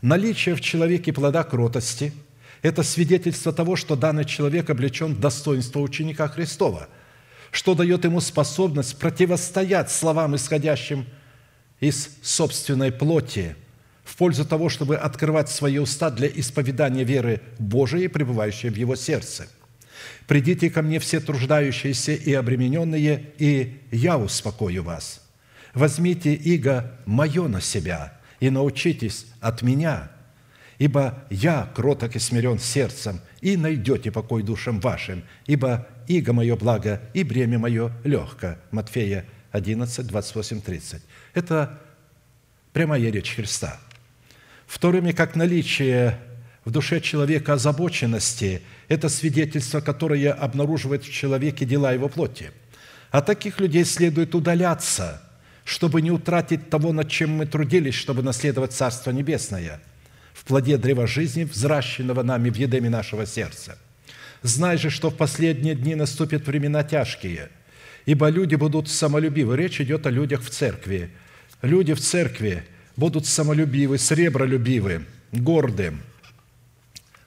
[0.00, 2.12] Наличие в человеке плода кротости–
[2.62, 6.88] это свидетельство того, что данный человек облечен в достоинство ученика Христова,
[7.50, 11.04] что дает ему способность противостоять словам, исходящим
[11.80, 13.56] из собственной плоти,
[14.04, 19.48] в пользу того, чтобы открывать свои уста для исповедания веры Божией, пребывающей в его сердце–
[20.26, 25.22] Придите ко мне все труждающиеся и обремененные, и я успокою вас.
[25.74, 30.10] Возьмите иго мое на себя и научитесь от меня,
[30.78, 37.00] ибо я кроток и смирен сердцем, и найдете покой душам вашим, ибо иго мое благо
[37.14, 38.56] и бремя мое легко».
[38.70, 41.02] Матфея 11, 28, 30.
[41.34, 41.80] Это
[42.72, 43.78] прямая речь Христа.
[44.66, 46.18] В то время как наличие
[46.66, 52.50] в душе человека озабоченности– это свидетельство, которое обнаруживает в человеке дела его плоти.
[53.12, 55.22] А таких людей следует удаляться,
[55.64, 59.80] чтобы не утратить того, над чем мы трудились, чтобы наследовать Царство Небесное
[60.34, 63.78] в плоде древа жизни, взращенного нами в едеме нашего сердца.
[64.42, 67.48] Знай же, что в последние дни наступят времена тяжкие,
[68.06, 69.56] ибо люди будут самолюбивы.
[69.56, 71.10] Речь идет о людях в церкви.
[71.62, 72.64] Люди в церкви
[72.96, 75.92] будут самолюбивы, сребролюбивы, горды,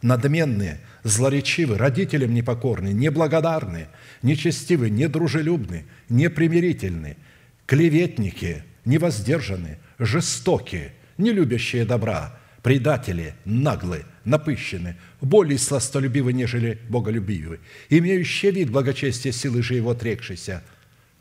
[0.01, 3.87] надменные, злоречивы, родителям непокорны, неблагодарны,
[4.21, 7.17] нечестивы, недружелюбны, непримирительны,
[7.65, 18.69] клеветники, невоздержаны, жестокие, не любящие добра, предатели, наглы, напыщены, более сластолюбивы, нежели боголюбивы, имеющие вид
[18.69, 20.63] благочестия силы же его отрекшейся,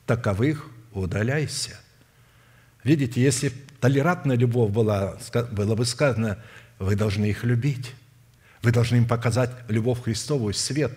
[0.07, 1.79] таковых удаляйся».
[2.85, 5.19] Видите, если толерантная любовь была,
[5.53, 6.39] было бы сказано,
[6.79, 7.93] вы должны их любить.
[8.63, 10.93] Вы должны им показать любовь Христову, свет.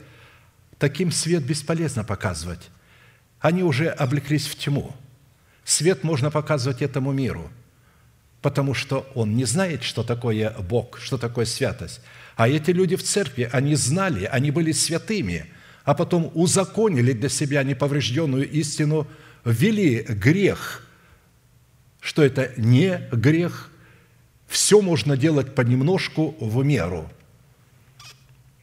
[0.78, 2.70] Таким свет бесполезно показывать.
[3.40, 4.96] Они уже облеклись в тьму.
[5.64, 7.52] Свет можно показывать этому миру,
[8.42, 12.02] потому что он не знает, что такое Бог, что такое святость.
[12.36, 15.46] А эти люди в церкви, они знали, они были святыми,
[15.84, 19.08] а потом узаконили для себя неповрежденную истину,
[19.46, 20.88] ввели грех,
[22.00, 23.70] что это не грех,
[24.48, 27.08] все можно делать понемножку в меру–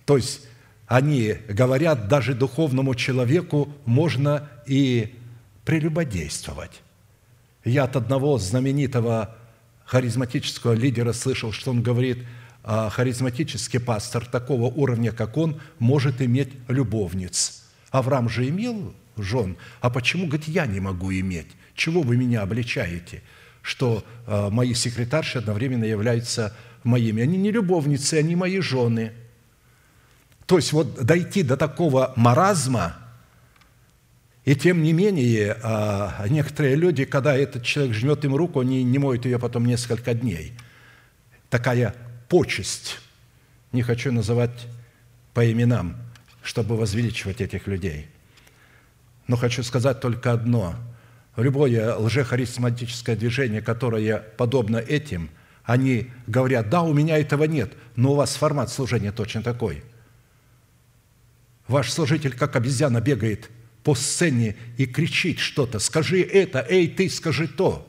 [0.09, 0.41] то есть
[0.87, 5.19] они говорят, даже духовному человеку можно и
[5.67, 6.81] прелюбодействовать.
[7.63, 9.37] Я от одного знаменитого
[9.85, 12.25] харизматического лидера слышал, что он говорит,
[12.65, 17.65] а харизматический пастор такого уровня, как он, может иметь любовниц.
[17.91, 21.49] Авраам же имел жен, а почему, говорит, я не могу иметь?
[21.75, 23.23] Чего вы меня обличаете?
[23.61, 27.23] Что э, мои секретарши одновременно являются моими.
[27.23, 29.13] Они не любовницы, они мои жены.
[30.49, 32.97] То есть вот дойти до такого маразма,
[34.47, 38.99] и тем не менее, э, некоторые люди, когда этот человек жмет им руку, они не
[38.99, 40.55] моют ее потом несколько дней.
[41.51, 41.95] Такая
[42.31, 42.99] почесть.
[43.73, 44.67] Не хочу называть
[45.35, 45.97] по именам,
[46.43, 48.09] чтобы возвеличивать этих людей.
[49.27, 50.77] Но хочу сказать только одно.
[51.37, 55.29] Любое лжехаризматическое движение, которое подобно этим,
[55.65, 59.85] они говорят, да, у меня этого нет, но у вас формат служения точно такой.
[61.69, 63.51] Ваш служитель, как обезьяна, бегает
[63.85, 65.79] по сцене и кричит что-то.
[65.79, 67.89] Скажи это, эй, ты скажи то.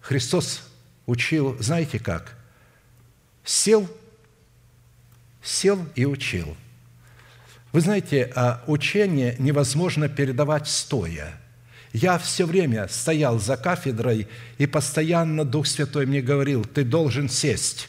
[0.00, 0.62] Христос
[1.06, 2.36] учил, знаете как?
[3.44, 3.88] Сел,
[5.42, 6.56] сел и учил.
[7.72, 11.40] Вы знаете, а учение невозможно передавать стоя.
[11.92, 17.88] Я все время стоял за кафедрой, и постоянно Дух Святой мне говорил, ты должен сесть,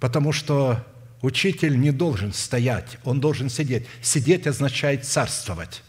[0.00, 0.86] потому что
[1.22, 3.86] учитель не должен стоять, он должен сидеть.
[4.02, 5.82] Сидеть означает царствовать.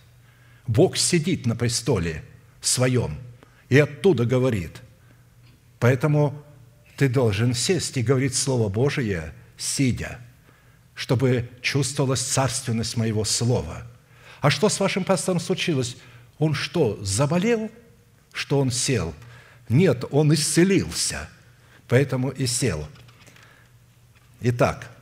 [0.68, 2.24] Бог сидит на престоле
[2.62, 3.18] своем
[3.68, 4.82] и оттуда говорит.
[5.80, 6.42] Поэтому
[6.96, 10.20] ты должен сесть и говорить Слово Божие, сидя,
[10.94, 13.86] чтобы чувствовалась царственность моего Слова.
[14.40, 15.98] А что с вашим пастором случилось?
[16.38, 17.70] Он что, заболел,
[18.32, 19.14] что он сел?
[19.70, 21.30] Нет, он исцелился,
[21.88, 22.88] поэтому и сел.
[24.42, 24.93] Итак,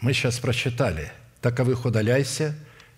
[0.00, 2.54] мы сейчас прочитали «Таковых удаляйся»,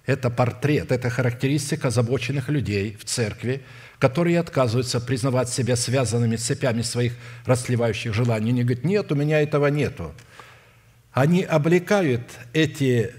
[0.09, 3.61] это портрет, это характеристика озабоченных людей в церкви,
[3.99, 7.13] которые отказываются признавать себя связанными цепями своих
[7.45, 8.49] расслевающих желаний.
[8.51, 10.15] Они говорят, нет, у меня этого нету.
[11.13, 12.23] Они облекают
[12.55, 13.13] эти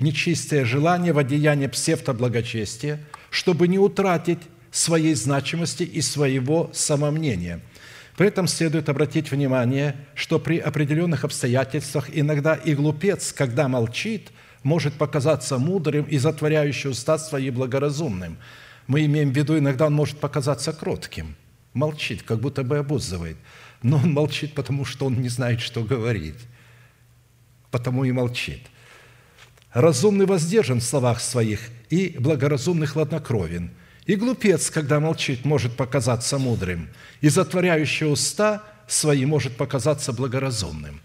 [0.00, 7.60] нечистые желания в одеяние псевдоблагочестия, чтобы не утратить своей значимости и своего самомнения.
[8.16, 14.30] При этом следует обратить внимание, что при определенных обстоятельствах иногда и глупец, когда молчит,
[14.62, 18.38] может показаться мудрым и затворяющим уста свои благоразумным–
[18.86, 21.36] мы имеем в виду, иногда он может показаться кротким,
[21.72, 23.36] молчит, как будто бы обузывает.
[23.82, 26.38] Но он молчит, потому что он не знает, что говорить.
[27.70, 28.60] Потому и молчит.
[29.72, 31.60] Разумный воздержан в словах своих,
[31.90, 33.70] и благоразумный хладнокровен.
[34.06, 36.88] И глупец, когда молчит, может показаться мудрым,
[37.20, 41.00] и затворяющий уста свои может показаться благоразумным.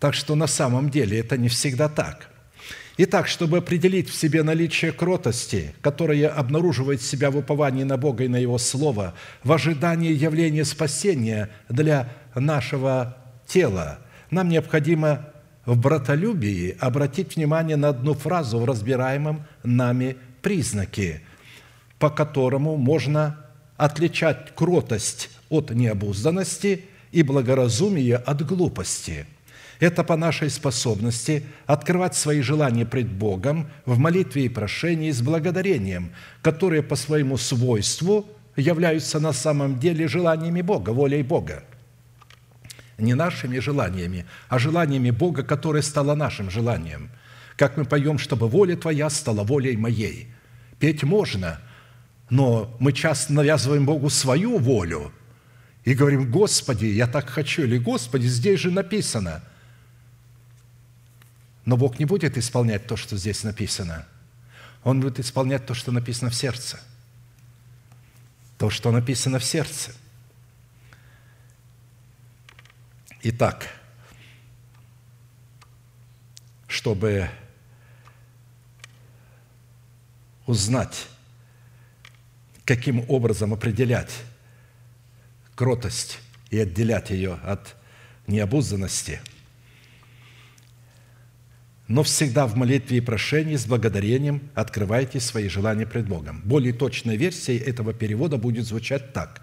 [0.00, 2.30] Так что на самом деле это не всегда так–
[3.00, 8.28] Итак, чтобы определить в себе наличие кротости, которая обнаруживает себя в уповании на Бога и
[8.28, 9.14] на Его Слово,
[9.44, 13.16] в ожидании явления спасения для нашего
[13.46, 14.00] тела,
[14.32, 15.26] нам необходимо
[15.64, 21.22] в братолюбии обратить внимание на одну фразу в разбираемом нами признаке,
[21.98, 23.38] по которому можно
[23.76, 29.26] отличать кротость от необузданности и благоразумие от глупости–
[29.80, 36.10] это по нашей способности открывать свои желания пред Богом в молитве и прошении с благодарением,
[36.42, 38.26] которые по своему свойству
[38.56, 41.62] являются на самом деле желаниями Бога, волей Бога.
[42.98, 47.10] Не нашими желаниями, а желаниями Бога, которое стало нашим желанием.
[47.56, 50.26] Как мы поем, чтобы воля Твоя стала волей моей.
[50.80, 51.60] Петь можно,
[52.30, 55.12] но мы часто навязываем Богу свою волю
[55.84, 59.42] и говорим, Господи, я так хочу, или Господи, здесь же написано–
[61.68, 64.06] но Бог не будет исполнять то, что здесь написано.
[64.84, 66.80] Он будет исполнять то, что написано в сердце.
[68.56, 69.92] То, что написано в сердце.
[73.20, 73.68] Итак,
[76.68, 77.28] чтобы
[80.46, 81.06] узнать,
[82.68, 84.12] каким образом определять
[85.54, 86.18] кротость
[86.50, 87.74] и отделять ее от
[88.26, 89.20] необузданности–
[91.88, 96.42] но всегда в молитве и прошении с благодарением открывайте свои желания пред Богом.
[96.44, 99.40] Более точная версия этого перевода будет звучать так.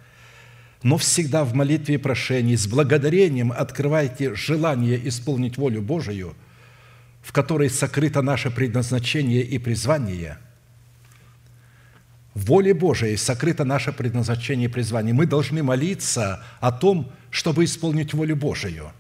[0.83, 6.35] Но всегда в молитве и прошении с благодарением открывайте желание исполнить волю Божию,
[7.23, 10.37] в которой сокрыто наше предназначение и призвание.
[12.35, 15.13] В воле Божией сокрыто наше предназначение и призвание.
[15.13, 18.91] Мы должны молиться о том, чтобы исполнить волю Божию,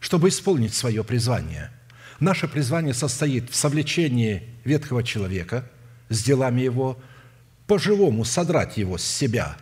[0.00, 1.70] чтобы исполнить свое призвание.
[2.18, 5.70] Наше призвание состоит в совлечении ветхого человека
[6.08, 6.98] с делами его,
[7.66, 9.58] по-живому содрать его с себя,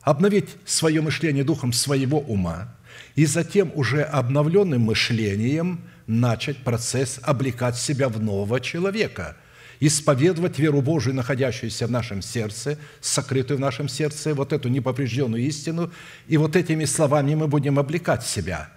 [0.00, 2.74] обновить свое мышление духом своего ума
[3.16, 9.36] и затем уже обновленным мышлением начать процесс облекать себя в нового человека–
[9.86, 15.90] исповедовать веру Божию, находящуюся в нашем сердце, сокрытую в нашем сердце, вот эту неповрежденную истину,
[16.28, 18.70] и вот этими словами мы будем облекать себя.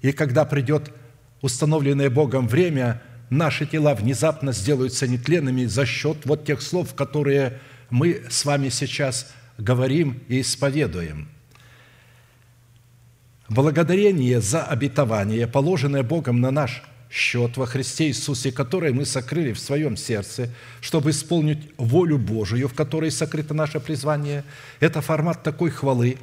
[0.00, 0.90] И когда придет
[1.40, 8.24] установленное Богом время, наши тела внезапно сделаются нетленными за счет вот тех слов, которые мы
[8.28, 11.28] с вами сейчас говорим и исповедуем.
[13.48, 19.58] Благодарение за обетование, положенное Богом на наш счет во Христе Иисусе, который мы сокрыли в
[19.58, 20.50] своем сердце,
[20.80, 24.44] чтобы исполнить волю Божию, в которой сокрыто наше призвание.
[24.78, 26.18] Это формат такой хвалы,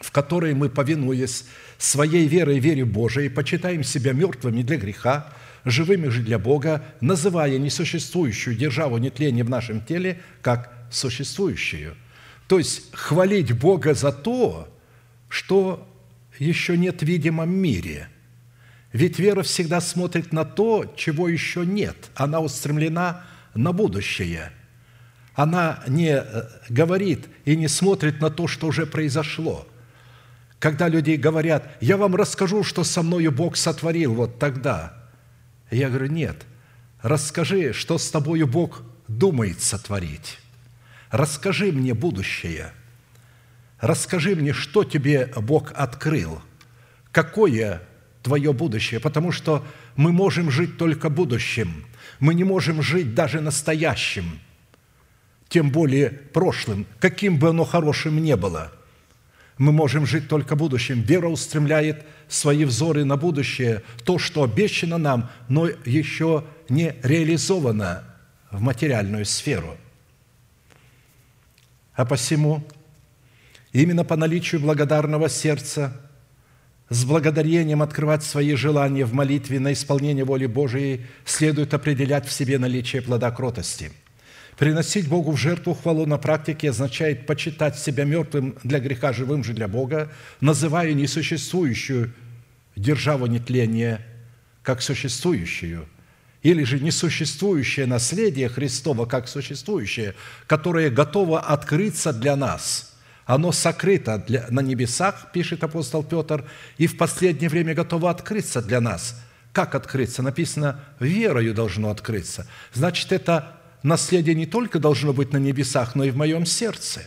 [0.00, 1.44] в которой мы, повинуясь
[1.78, 5.32] своей верой и вере Божией, почитаем себя мертвыми для греха,
[5.64, 11.94] живыми же для Бога, называя несуществующую державу нетления в нашем теле как существующую.
[12.48, 14.68] То есть хвалить Бога за то,
[15.28, 15.88] что
[16.38, 18.08] еще нет в видимом мире–
[18.96, 21.96] ведь вера всегда смотрит на то, чего еще нет.
[22.14, 24.52] Она устремлена на будущее.
[25.34, 29.68] Она не э, говорит и не смотрит на то, что уже произошло.
[30.58, 34.94] Когда люди говорят, я вам расскажу, что со мною Бог сотворил вот тогда.
[35.70, 36.46] Я говорю, нет,
[37.02, 40.38] расскажи, что с тобою Бог думает сотворить.
[41.10, 42.72] Расскажи мне будущее.
[43.78, 46.40] Расскажи мне, что тебе Бог открыл.
[47.12, 47.82] Какое
[48.26, 49.64] твое будущее, потому что
[49.94, 51.84] мы можем жить только будущим.
[52.18, 54.40] Мы не можем жить даже настоящим,
[55.48, 58.72] тем более прошлым, каким бы оно хорошим не было.
[59.58, 61.02] Мы можем жить только будущим.
[61.02, 68.02] Вера устремляет свои взоры на будущее, то, что обещано нам, но еще не реализовано
[68.50, 69.76] в материальную сферу.
[71.94, 72.66] А посему,
[73.72, 76.00] именно по наличию благодарного сердца–
[76.88, 82.58] с благодарением открывать свои желания в молитве на исполнение воли Божией следует определять в себе
[82.58, 83.90] наличие плода кротости.
[84.56, 89.52] Приносить Богу в жертву хвалу на практике означает почитать себя мертвым для греха, живым же
[89.52, 90.10] для Бога,
[90.40, 92.12] называя несуществующую
[92.76, 94.00] державу нетления
[94.62, 95.86] как существующую,
[96.42, 100.14] или же несуществующее наследие Христова как существующее,
[100.46, 102.92] которое готово открыться для нас–
[103.26, 106.44] оно сокрыто для, на небесах, пишет апостол Петр,
[106.78, 109.20] и в последнее время готово открыться для нас.
[109.52, 110.22] Как открыться?
[110.22, 112.46] Написано, верою должно открыться.
[112.72, 117.02] Значит, это наследие не только должно быть на небесах, но и в моем сердце.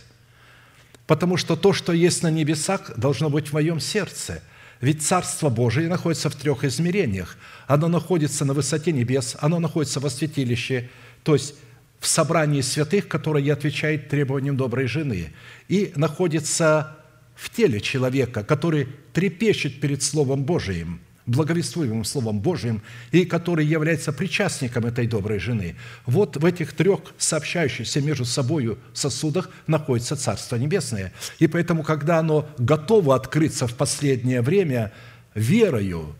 [1.06, 4.42] Потому что то, что есть на небесах, должно быть в моем сердце.
[4.80, 7.36] Ведь Царство Божие находится в трех измерениях.
[7.66, 10.90] Оно находится на высоте небес, оно находится во святилище,
[11.22, 11.54] то есть
[12.00, 15.32] в собрании святых, которое отвечает требованиям доброй жены,
[15.68, 16.96] и находится
[17.34, 22.82] в теле человека, который трепещет перед Словом Божиим, благовествуемым Словом Божиим,
[23.12, 25.76] и который является причастником этой доброй жены.
[26.06, 31.12] Вот в этих трех сообщающихся между собой сосудах находится Царство Небесное.
[31.38, 34.90] И поэтому, когда оно готово открыться в последнее время,
[35.34, 36.16] верою,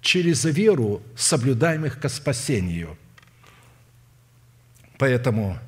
[0.00, 2.96] через веру соблюдаемых ко спасению–
[4.98, 5.58] Поэтому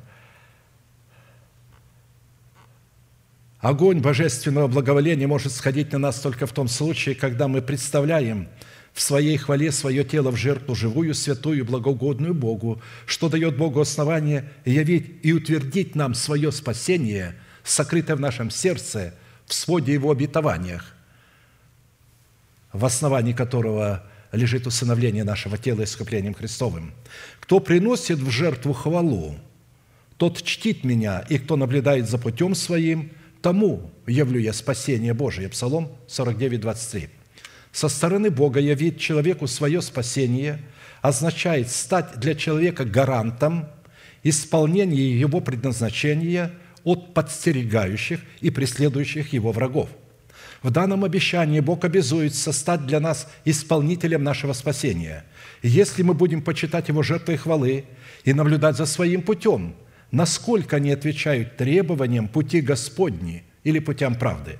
[3.60, 8.48] огонь божественного благоволения может сходить на нас только в том случае, когда мы представляем
[8.94, 14.50] в своей хвале свое тело в жертву живую, святую, благоугодную Богу, что дает Богу основание
[14.64, 19.14] явить и утвердить нам свое спасение, сокрытое в нашем сердце,
[19.46, 20.94] в своде Его обетованиях,
[22.72, 26.92] в основании которого лежит усыновление нашего тела искуплением Христовым.
[27.48, 29.34] Кто приносит в жертву хвалу,
[30.18, 35.48] тот чтит меня, и кто наблюдает за путем своим, тому явлю я спасение Божие».
[35.48, 37.08] Псалом 49, 23.
[37.72, 40.58] Со стороны Бога явить человеку свое спасение
[41.00, 43.66] означает стать для человека гарантом
[44.22, 46.52] исполнения его предназначения
[46.84, 49.88] от подстерегающих и преследующих его врагов–
[50.62, 55.24] в данном обещании Бог обязуется стать для нас исполнителем нашего спасения.
[55.62, 57.84] Если мы будем почитать Его жертвой хвалы
[58.24, 59.74] и наблюдать за своим путем,
[60.10, 64.58] насколько они отвечают требованиям пути Господни или путям правды.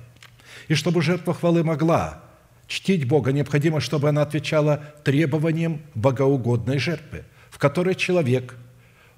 [0.67, 2.23] И чтобы жертва хвалы могла
[2.67, 8.55] чтить Бога, необходимо, чтобы она отвечала требованиям богоугодной жертвы, в которой человек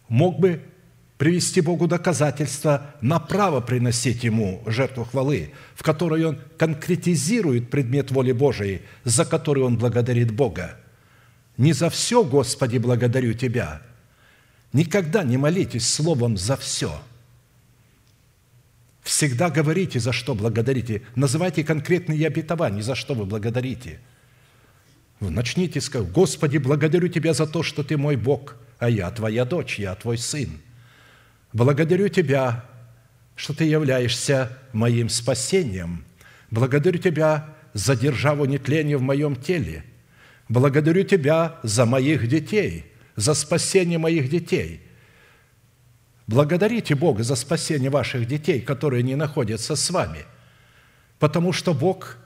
[0.08, 0.62] мог бы
[1.18, 8.82] привести Богу доказательства, направо приносить Ему жертву хвалы, в которой Он конкретизирует предмет воли Божией,
[9.04, 10.81] за который Он благодарит Бога.
[11.58, 13.82] Не за все, Господи, благодарю Тебя.
[14.74, 17.02] Никогда не молитесь словом «за все».
[19.04, 21.02] Всегда говорите, за что благодарите.
[21.16, 24.00] Называйте конкретные обетования, за что вы благодарите.
[25.20, 29.80] Начните сказать, «Господи, благодарю Тебя за то, что Ты мой Бог, а я Твоя дочь,
[29.80, 30.50] я Твой сын».
[31.54, 32.66] Благодарю Тебя,
[33.36, 36.06] что Ты являешься моим спасением.
[36.50, 39.84] Благодарю Тебя за державу нетления в моем теле.
[40.52, 42.86] Благодарю Тебя за моих детей,
[43.16, 44.82] за спасение моих детей.
[46.28, 50.26] Благодарите Бога за спасение ваших детей, которые не находятся с вами,
[51.20, 52.18] потому что Бог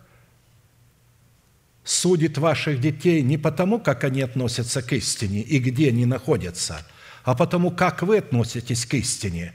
[1.83, 6.85] судит ваших детей не потому, как они относятся к истине и где они находятся–
[7.25, 9.53] а потому как вы относитесь к истине.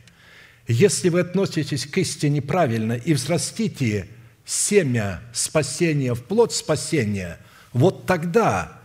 [0.66, 4.08] Если вы относитесь к истине правильно и взрастите
[4.44, 7.38] семя спасения в плод спасения,
[7.72, 8.78] вот тогда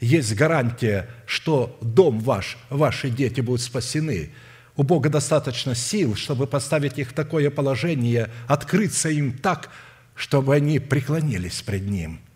[0.00, 4.30] есть гарантия, что дом ваш, ваши дети будут спасены.
[4.76, 9.70] У Бога достаточно сил, чтобы поставить их в такое положение, открыться им так,
[10.14, 12.20] чтобы они преклонились пред Ним–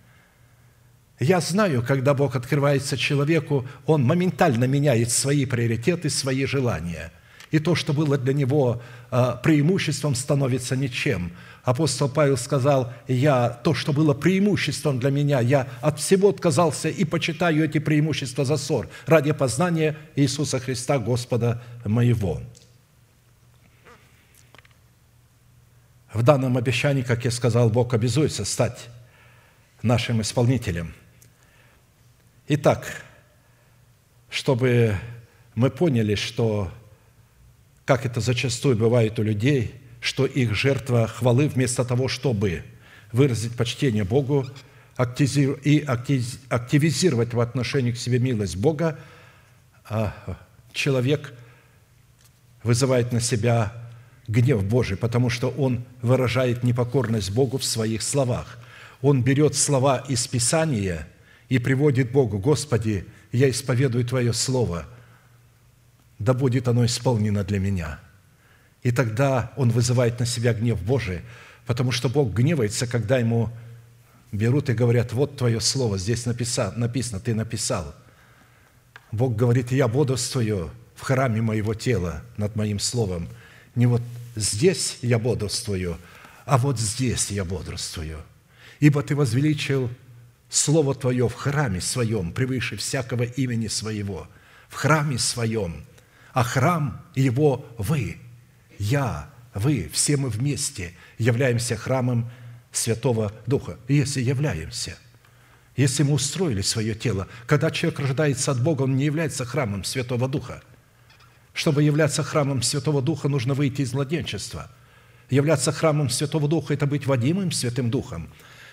[1.19, 7.11] я знаю, когда Бог открывается человеку, он моментально меняет свои приоритеты, свои желания.
[7.51, 11.33] И то, что было для него а, преимуществом, становится ничем.
[11.67, 17.05] Апостол Павел сказал, я, то, что было преимуществом для меня, я от всего отказался и
[17.05, 22.41] почитаю эти преимущества за ссор ради познания Иисуса Христа, Господа моего.
[26.15, 28.89] В данном обещании, как я сказал, Бог обязуется стать
[29.83, 30.95] нашим исполнителем–
[32.49, 33.03] Итак,
[34.31, 34.97] чтобы
[35.57, 36.71] мы поняли, что,
[37.85, 39.75] как это зачастую бывает у людей,
[40.07, 42.65] что их жертва хвалы вместо того, чтобы
[43.13, 44.47] выразить почтение Богу
[44.99, 45.85] и
[46.49, 48.99] активизировать в отношении к себе милость Бога,
[49.85, 50.15] а
[50.73, 51.35] человек
[52.63, 53.73] вызывает на себя
[54.29, 58.59] гнев Божий, потому что он выражает непокорность Богу в своих словах.
[59.03, 61.09] Он берет слова из Писания–
[61.49, 64.87] и приводит Богу, «Господи, я исповедую Твое Слово,
[66.19, 68.01] да будет оно исполнено для меня».
[68.87, 71.23] И тогда он вызывает на себя гнев Божий,
[71.67, 73.51] потому что Бог гневается, когда ему
[74.31, 77.97] берут и говорят, вот Твое Слово, здесь написано, написано Ты написал.
[79.11, 83.29] Бог говорит, я бодрствую в храме моего тела над моим Словом.
[83.75, 84.03] Не вот
[84.37, 85.99] здесь я бодрствую,
[86.45, 88.19] а вот здесь я бодрствую.
[88.79, 89.91] Ибо Ты возвеличил
[90.49, 94.29] Слово Твое в храме своем превыше всякого имени своего,
[94.69, 95.85] в храме своем,
[96.33, 98.21] а храм Его вы,
[98.79, 102.31] я, вы, все мы вместе являемся храмом
[102.73, 103.79] Святого Духа.
[103.89, 104.99] И если являемся,
[105.77, 110.29] если мы устроили свое тело, когда человек рождается от Бога, он не является храмом Святого
[110.29, 110.63] Духа.
[111.53, 114.71] Чтобы являться храмом Святого Духа, нужно выйти из младенчества.
[115.31, 118.31] Являться храмом Святого Духа– это быть водимым Святым Духом.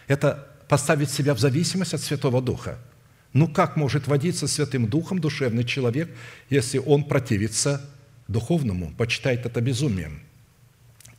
[0.08, 2.78] Это поставить себя в зависимость от Святого Духа.
[3.34, 6.10] Ну как может водиться Святым Духом душевный человек,
[6.50, 7.90] если он противится
[8.28, 10.22] духовному, почитает это безумием?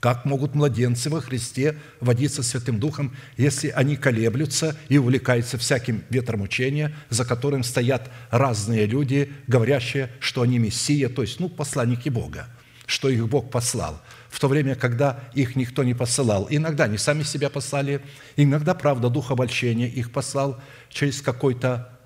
[0.00, 6.42] Как могут младенцы во Христе водиться Святым Духом, если они колеблются и увлекаются всяким ветром
[6.42, 12.48] учения, за которым стоят разные люди, говорящие, что они Мессия, то есть, ну, посланники Бога,
[12.86, 14.02] что их Бог послал–
[14.34, 16.48] в то время, когда их никто не посылал.
[16.50, 18.00] Иногда они сами себя послали,
[18.34, 21.96] иногда, правда, дух обольщения их послал через какой-то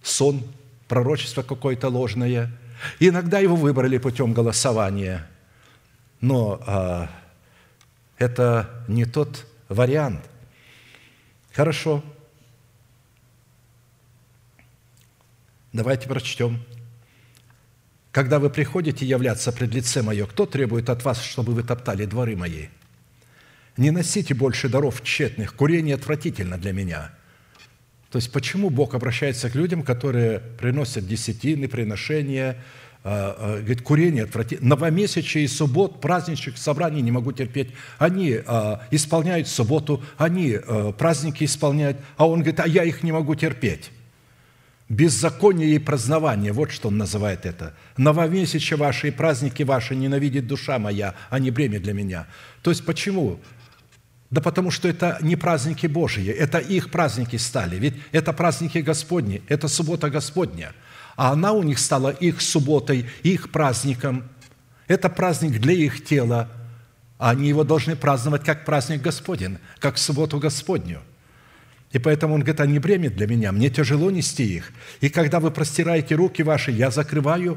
[0.00, 0.44] сон,
[0.86, 2.56] пророчество какое-то ложное.
[3.00, 5.28] Иногда его выбрали путем голосования.
[6.20, 7.10] Но а,
[8.18, 10.24] это не тот вариант.
[11.52, 12.02] Хорошо.
[15.72, 16.60] Давайте прочтем
[18.14, 22.36] когда вы приходите являться пред лице Мое, кто требует от вас, чтобы вы топтали дворы
[22.36, 22.68] Мои?
[23.76, 27.10] Не носите больше даров тщетных, курение отвратительно для Меня».
[28.14, 32.62] То есть почему Бог обращается к людям, которые приносят десятины, приношения,
[33.02, 34.76] а, а, говорит, курение отвратительно.
[34.76, 37.72] Новомесячие и суббот, праздничек, собраний не могу терпеть.
[37.98, 40.60] Они а, исполняют субботу, они
[40.96, 43.90] праздники исполняют, а он говорит, а я их не могу терпеть.
[44.88, 47.74] Беззаконие и празднование, вот что он называет это.
[47.96, 52.28] Новомесячие ваши и праздники ваши ненавидит душа моя, а не бремя для меня.
[52.62, 53.40] То есть почему?
[54.34, 57.76] Да потому что это не праздники Божьи, это их праздники стали.
[57.76, 60.72] Ведь это праздники Господни, это суббота Господня.
[61.14, 64.24] А она у них стала их субботой, их праздником.
[64.88, 66.48] Это праздник для их тела,
[67.16, 70.98] а они его должны праздновать как праздник Господень, как субботу Господню.
[71.92, 74.72] И поэтому он говорит, они бремя для меня, мне тяжело нести их.
[75.00, 77.56] И когда вы простираете руки ваши, я закрываю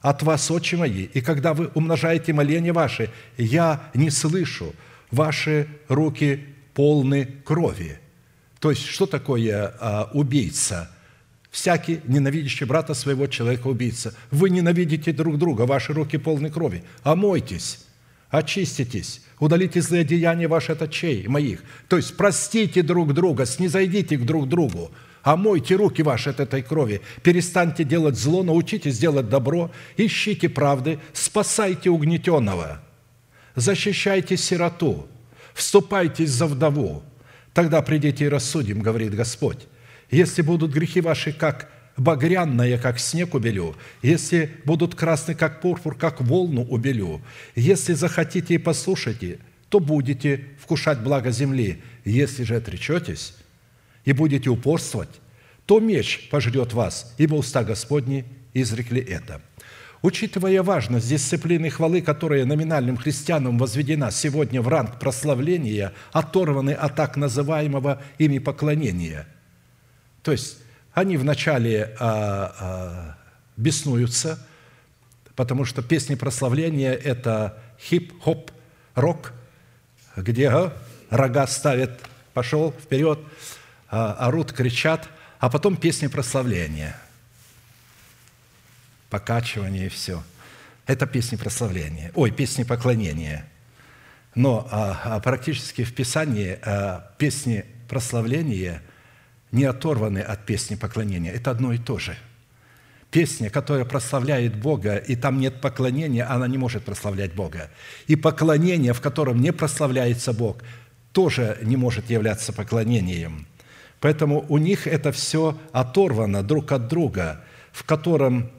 [0.00, 1.04] от вас очи мои.
[1.04, 4.74] И когда вы умножаете моления ваши, я не слышу.
[5.10, 6.44] Ваши руки
[6.74, 7.98] полны крови.
[8.60, 10.90] То есть, что такое а, убийца?
[11.50, 14.14] Всякий ненавидящий брата своего человека убийца.
[14.30, 16.84] Вы ненавидите друг друга, ваши руки полны крови.
[17.02, 17.80] Омойтесь,
[18.28, 21.64] очиститесь, удалите злые деяния ваши от очей моих.
[21.88, 24.92] То есть, простите друг друга, снизойдите к друг другу,
[25.22, 31.90] омойте руки ваши от этой крови, перестаньте делать зло, научитесь делать добро, ищите правды, спасайте
[31.90, 32.80] угнетенного,
[33.54, 35.08] защищайте сироту,
[35.54, 37.02] вступайтесь за вдову,
[37.52, 39.66] тогда придите и рассудим, говорит Господь.
[40.10, 46.20] Если будут грехи ваши, как багряное, как снег убелю, если будут красны, как пурпур, как
[46.20, 47.20] волну убелю,
[47.54, 49.38] если захотите и послушайте,
[49.68, 51.80] то будете вкушать благо земли.
[52.04, 53.34] Если же отречетесь
[54.04, 55.20] и будете упорствовать,
[55.66, 59.40] то меч пожрет вас, ибо уста Господни изрекли это».
[60.02, 67.18] Учитывая важность дисциплины хвалы, которая номинальным христианам возведена сегодня в ранг прославления, оторваны от так
[67.18, 69.26] называемого ими поклонения.
[70.22, 70.56] То есть
[70.94, 73.18] они вначале а, а,
[73.58, 74.38] беснуются,
[75.36, 78.50] потому что песни прославления– это хип-хоп,
[78.94, 79.34] рок,
[80.16, 80.72] где а,
[81.10, 82.00] рога ставят,
[82.32, 83.18] пошел вперед,
[83.90, 86.98] а, орут, кричат, а потом песни прославления–
[89.10, 90.22] покачивание и все.
[90.86, 93.44] Это песни прославления, ой, песни поклонения.
[94.34, 98.82] Но а, а практически в Писании а, песни прославления
[99.52, 101.32] не оторваны от песни поклонения.
[101.32, 102.16] Это одно и то же.
[103.10, 107.68] Песня, которая прославляет Бога, и там нет поклонения, она не может прославлять Бога.
[108.06, 110.62] И поклонение, в котором не прославляется Бог,
[111.12, 113.48] тоже не может являться поклонением.
[113.98, 118.50] Поэтому у них это все оторвано друг от друга, в котором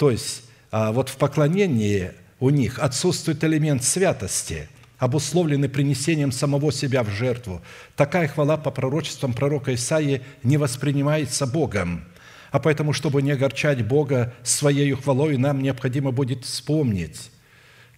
[0.00, 7.02] то есть а, вот в поклонении у них отсутствует элемент святости, обусловленный принесением самого себя
[7.02, 7.60] в жертву.
[7.96, 12.02] Такая хвала по пророчествам пророка Исаии не воспринимается Богом.
[12.50, 17.30] А поэтому, чтобы не огорчать Бога своей хвалой, нам необходимо будет вспомнить,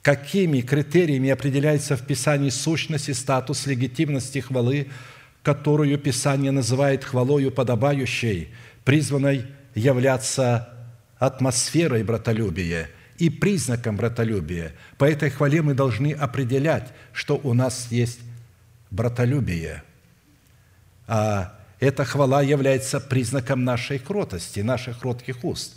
[0.02, 4.88] какими критериями определяется в Писании сущность и статус легитимности хвалы,
[5.44, 8.48] которую Писание называет хвалою подобающей,
[8.84, 9.46] призванной
[9.76, 10.72] являться
[11.22, 14.72] атмосферой братолюбия и признаком братолюбия.
[14.98, 18.18] По этой хвале мы должны определять, что у нас есть
[18.90, 19.84] братолюбие.
[21.06, 25.76] А эта хвала является признаком нашей кротости, наших кротких уст.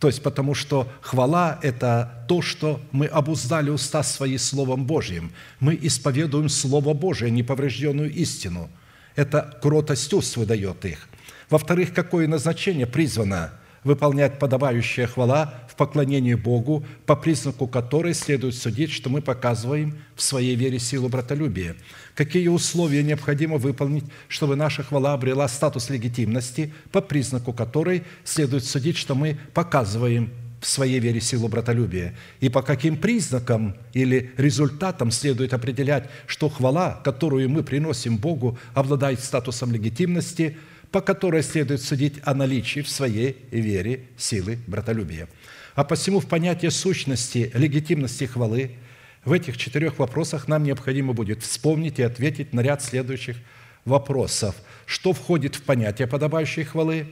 [0.00, 5.30] То есть потому что хвала– это то, что мы обуздали уста свои Словом Божьим.
[5.60, 8.68] Мы исповедуем Слово Божие, неповрежденную истину.
[9.14, 11.08] Это кротость уст выдает их.
[11.48, 13.52] Во-вторых, какое назначение призвано
[13.84, 20.22] выполнять подобающая хвала в поклонении Богу, по признаку которой следует судить, что мы показываем в
[20.22, 21.76] своей вере силу братолюбия.
[22.14, 28.96] Какие условия необходимо выполнить, чтобы наша хвала обрела статус легитимности, по признаку которой следует судить,
[28.96, 32.14] что мы показываем в своей вере силу братолюбия.
[32.40, 39.20] И по каким признакам или результатам следует определять, что хвала, которую мы приносим Богу, обладает
[39.20, 40.58] статусом легитимности–
[40.90, 45.28] по которой следует судить о наличии в своей вере силы братолюбия.
[45.74, 48.76] А посему в понятии сущности, легитимности хвалы
[49.24, 53.36] в этих четырех вопросах нам необходимо будет вспомнить и ответить на ряд следующих
[53.84, 54.56] вопросов.
[54.86, 57.06] Что входит в понятие подобающей хвалы?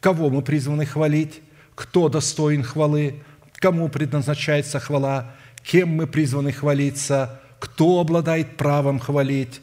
[0.00, 1.40] Кого мы призваны хвалить?
[1.74, 3.22] Кто достоин хвалы?
[3.54, 5.34] Кому предназначается хвала?
[5.62, 7.40] Кем мы призваны хвалиться?
[7.58, 9.60] Кто обладает правом хвалить?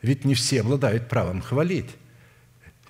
[0.00, 1.90] Ведь не все обладают правом хвалить.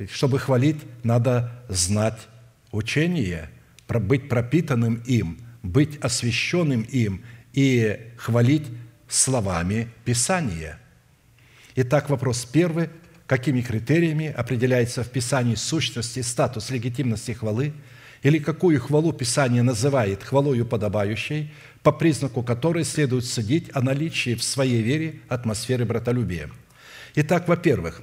[0.06, 2.28] Чтобы хвалить, надо знать
[2.70, 3.50] учение,
[3.88, 7.22] быть пропитанным им, быть освященным им
[7.52, 8.66] и хвалить
[9.08, 10.78] словами Писания.
[11.74, 12.90] Итак, вопрос первый.
[13.26, 17.74] Какими критериями определяется в Писании сущность и статус легитимности хвалы,
[18.22, 24.42] или какую хвалу Писание называет хвалою подобающей, по признаку которой следует судить о наличии в
[24.42, 26.50] своей вере атмосферы братолюбия.
[27.14, 28.02] Итак, во-первых,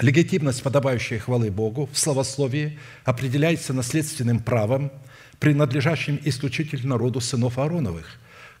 [0.00, 4.92] Легитимность подобающей хвалы Богу в словословии определяется наследственным правом,
[5.40, 8.06] принадлежащим исключительно роду сынов Аароновых,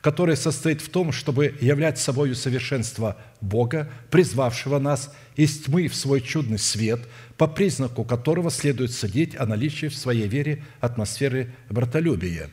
[0.00, 6.20] которое состоит в том, чтобы являть собою совершенство Бога, призвавшего нас из тьмы в свой
[6.20, 7.00] чудный свет,
[7.36, 12.50] по признаку которого следует судить о наличии в своей вере атмосферы братолюбия.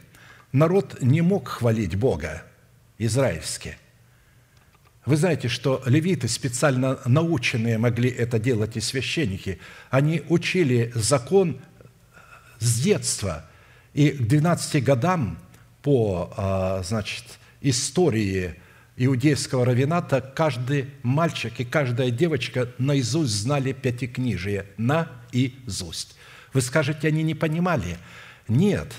[0.52, 2.44] народ не мог хвалить Бога,
[3.00, 3.78] израильский.
[5.06, 9.60] Вы знаете, что левиты, специально наученные, могли это делать и священники.
[9.92, 11.60] Они учили закон
[12.60, 13.46] с детства.
[13.94, 15.38] И к 12 годам
[15.84, 17.24] по а, значит,
[17.62, 18.56] истории
[18.98, 26.16] иудейского равината каждый мальчик и каждая девочка наизусть знали пятикнижие, наизусть.
[26.54, 27.98] Вы скажете, они не понимали?
[28.48, 28.94] Нет,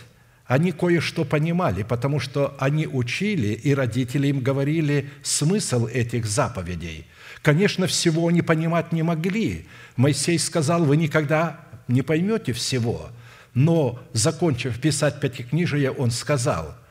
[0.46, 7.06] они кое-что понимали, потому что они учили, и родители им говорили смысл этих заповедей.
[7.42, 9.66] Конечно, всего они понимать не могли.
[9.96, 13.08] Моисей сказал, вы никогда не поймете всего.
[13.54, 16.76] Но, закончив писать Пятикнижие, он сказал–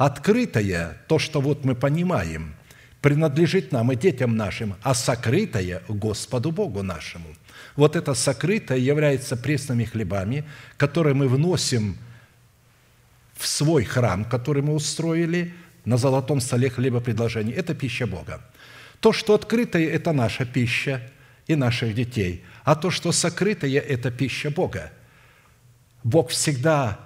[0.00, 2.54] Открытое, то, что вот мы понимаем,
[3.02, 7.26] принадлежит нам и детям нашим, а сокрытое– Господу Богу нашему.
[7.76, 10.46] Вот это сокрытое является пресными хлебами,
[10.78, 11.98] которые мы вносим
[13.46, 17.54] свой храм, который мы устроили на золотом столе хлебопредложения.
[17.54, 18.40] Это пища Бога.
[19.00, 21.00] То, что открытое– это наша пища
[21.46, 24.92] и наших детей, а то, что сокрытое– это пища Бога.
[26.04, 27.00] Бог всегда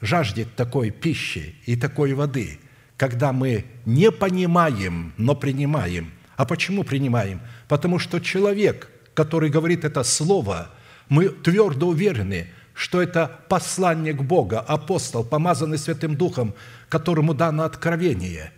[0.00, 2.58] жаждет такой пищи и такой воды,
[2.96, 6.12] когда мы не понимаем, но принимаем.
[6.36, 7.40] А почему принимаем?
[7.66, 10.70] Потому что человек, который говорит это слово,
[11.08, 12.48] мы твердо уверены,
[12.78, 16.54] что это посланник Бога, апостол, помазанный Святым Духом,
[16.88, 18.52] которому дано откровение.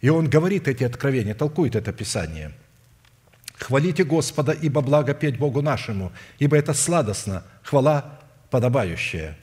[0.00, 2.52] И он говорит эти откровения, толкует это Писание.
[3.56, 6.10] «Хвалите Господа, ибо благо петь Богу нашему,
[6.40, 8.18] ибо это сладостно, хвала
[8.50, 9.38] подобающая».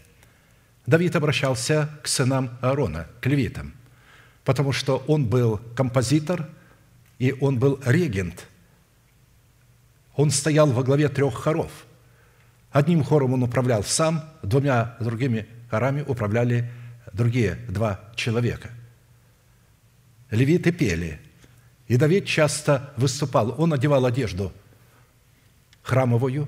[0.86, 3.74] Давид обращался к сынам Аарона, к левитам,
[4.44, 6.50] потому что он был композитор
[7.18, 8.46] и он был регент.
[10.18, 11.85] Он стоял во главе трех хоров.
[12.76, 16.70] Одним хором он управлял сам, двумя другими хорами управляли
[17.14, 18.70] другие два человека.
[20.30, 21.20] Левиты пели,
[21.88, 23.56] и Давид часто выступал.
[23.58, 24.52] Он одевал одежду
[25.84, 26.48] храмовую,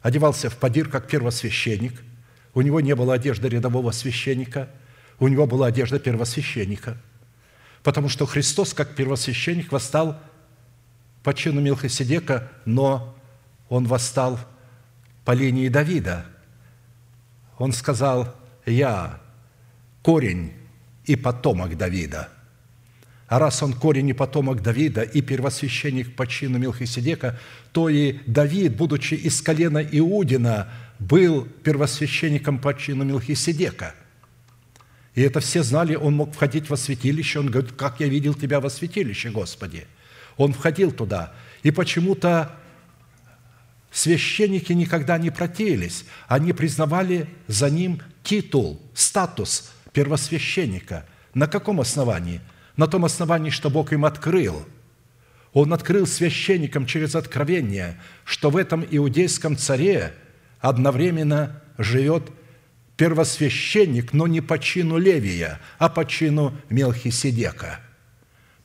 [0.00, 2.02] одевался в падир, как первосвященник–
[2.54, 4.68] у него не было одежды рядового священника,
[5.20, 6.96] у него была одежда первосвященника,
[7.84, 10.20] потому что Христос, как первосвященник, восстал
[11.22, 13.16] по чину Милхиседека, но
[13.68, 14.40] он восстал
[15.28, 16.24] по линии Давида.
[17.58, 19.20] Он сказал, «Я
[20.00, 20.54] корень
[21.04, 22.30] и потомок Давида».
[23.26, 27.38] А раз он корень и потомок Давида и первосвященник по чину Милхиседека,
[27.72, 33.94] то и Давид, будучи из колена Иудина, был первосвященником по чину Мелхиседека.
[35.14, 37.40] И это все знали, он мог входить во святилище.
[37.40, 39.86] Он говорит, как я видел тебя во святилище, Господи.
[40.38, 41.34] Он входил туда.
[41.62, 42.57] И почему-то
[43.90, 46.04] священники никогда не протеялись.
[46.26, 51.06] Они признавали за ним титул, статус первосвященника.
[51.34, 52.40] На каком основании?
[52.76, 54.66] На том основании, что Бог им открыл.
[55.52, 60.14] Он открыл священникам через откровение, что в этом иудейском царе–
[60.60, 62.30] одновременно живет
[62.96, 67.80] первосвященник, но не по чину Левия, а по чину Мелхиседека,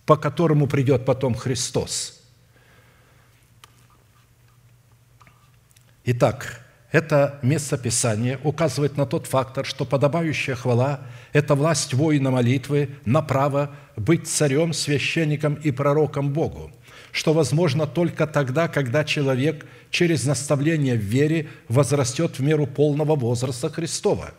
[0.05, 2.22] по которому придет потом Христос.
[6.05, 11.01] Итак, это местописание указывает на тот фактор, что подобающая хвала–
[11.33, 16.71] это власть воина молитвы на право быть царем, священником и пророком Богу–
[17.13, 23.69] что возможно только тогда, когда человек через наставление в вере возрастет в меру полного возраста
[23.69, 24.31] Христова.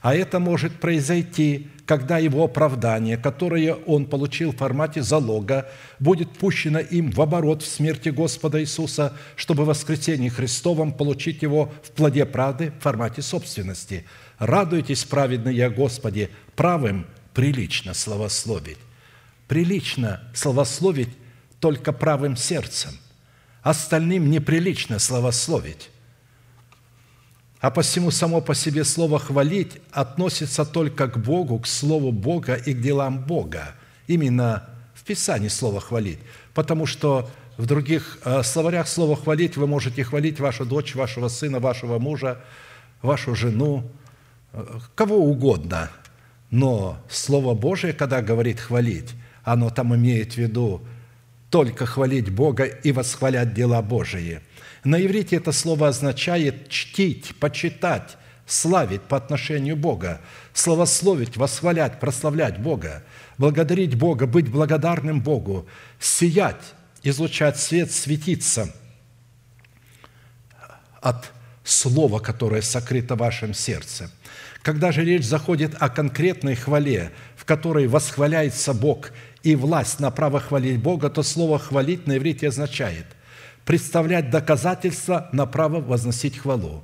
[0.00, 5.68] А это может произойти, когда его оправдание, которое он получил в формате залога,
[5.98, 11.72] будет пущено им в оборот в смерти Господа Иисуса, чтобы в воскресении Христовом получить его
[11.82, 14.04] в плоде правды в формате собственности.
[14.38, 18.78] Радуйтесь, праведные Господи, правым прилично словословить.
[19.48, 21.10] Прилично словословить–
[21.60, 22.92] только правым сердцем.
[23.62, 25.90] Остальным неприлично словословить.
[27.60, 32.72] А посему само по себе слово «хвалить» относится только к Богу, к Слову Бога и
[32.72, 33.74] к делам Бога.
[34.06, 36.20] Именно в Писании слово «хвалить».
[36.54, 41.58] Потому что в других э, словарях слово «хвалить» вы можете хвалить вашу дочь, вашего сына,
[41.58, 42.40] вашего мужа,
[43.02, 43.90] вашу жену,
[44.52, 45.90] э, кого угодно.
[46.50, 50.80] Но Слово Божие, когда говорит «хвалить», оно там имеет в виду
[51.50, 54.40] только хвалить Бога и восхвалять дела Божии.
[54.84, 58.16] На иврите это слово означает чтить, почитать,
[58.46, 60.20] славить по отношению Бога,
[60.52, 63.02] славословить, восхвалять, прославлять Бога,
[63.36, 65.66] благодарить Бога, быть благодарным Богу,
[65.98, 68.74] сиять, излучать свет, светиться
[71.00, 71.30] от
[71.64, 74.10] слово, которое сокрыто в вашем сердце.
[74.62, 79.12] Когда же речь заходит о конкретной хвале, в которой восхваляется Бог
[79.42, 83.06] и власть на право хвалить Бога, то слово «хвалить» на иврите означает
[83.68, 86.82] представлять доказательства на право возносить хвалу,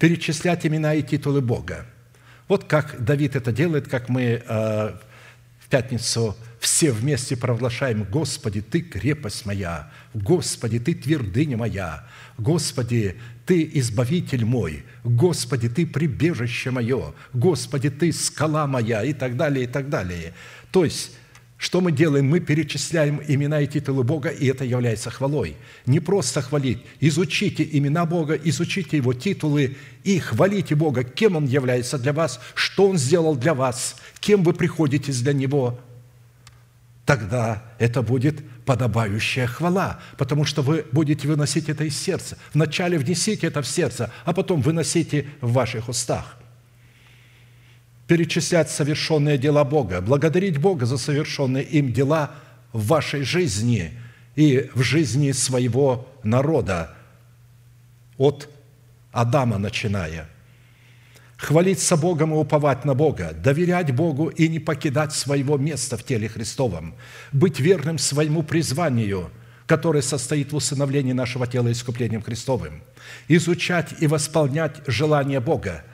[0.00, 1.86] перечислять имена и титулы Бога.
[2.48, 4.96] Вот как Давид это делает, как мы э,
[5.60, 9.88] в пятницу все вместе провозглашаем «Господи, Ты крепость моя!
[10.12, 12.04] Господи, Ты твердыня моя!
[12.36, 13.14] Господи,
[13.46, 14.84] Ты избавитель мой!
[15.04, 17.14] Господи, Ты прибежище мое!
[17.32, 20.34] Господи, Ты скала моя!» и так далее, и так далее.
[20.72, 21.12] То есть,
[21.58, 22.28] что мы делаем?
[22.28, 25.56] Мы перечисляем имена и титулы Бога, и это является хвалой.
[25.86, 26.78] Не просто хвалить.
[27.00, 32.88] Изучите имена Бога, изучите Его титулы и хвалите Бога, кем Он является для вас, что
[32.88, 35.80] Он сделал для вас, кем вы приходите для Него–
[37.06, 42.36] тогда это будет подобающая хвала, потому что вы будете выносить это из сердца.
[42.52, 46.36] Вначале внесите это в сердце, а потом выносите в ваших устах.
[48.06, 52.30] Перечислять совершенные дела Бога, благодарить Бога за совершенные им дела
[52.72, 53.92] в вашей жизни
[54.36, 56.94] и в жизни своего народа,
[58.16, 58.48] от
[59.12, 60.28] Адама начиная–
[61.36, 66.28] хвалиться Богом и уповать на Бога, доверять Богу и не покидать своего места в теле
[66.28, 66.94] Христовом,
[67.32, 69.30] быть верным своему призванию,
[69.66, 72.82] которое состоит в усыновлении нашего тела искуплением Христовым,
[73.28, 75.84] изучать и восполнять желание Бога,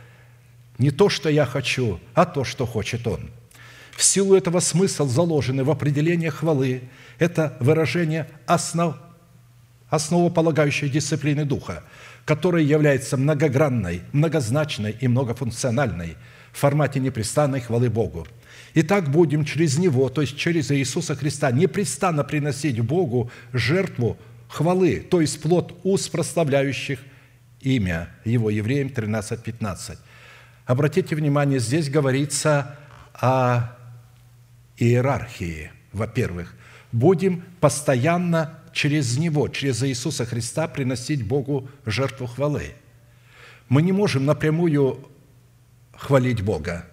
[0.79, 3.31] не то, что я хочу, а то, что хочет Он.
[3.93, 6.83] В силу этого смысл, заложенный в определение хвалы,
[7.19, 8.97] это выражение основ,
[9.91, 11.85] основополагающей дисциплины Духа–
[12.25, 16.17] которая является многогранной, многозначной и многофункциональной
[16.53, 18.27] в формате непрестанной хвалы Богу.
[18.75, 24.17] Итак, будем через Него, то есть через Иисуса Христа, непрестанно приносить Богу жертву
[24.49, 27.01] хвалы, то есть плод уст, прославляющих
[27.61, 29.99] имя Его, Евреям 13:15.
[30.73, 32.79] Обратите внимание, здесь говорится
[33.13, 33.77] о
[34.79, 36.55] иерархии, во-первых.
[36.93, 42.73] Будем постоянно через Него, через Иисуса Христа приносить Богу жертву хвалы.
[43.69, 45.11] Мы не можем напрямую
[45.95, 46.87] хвалить Бога.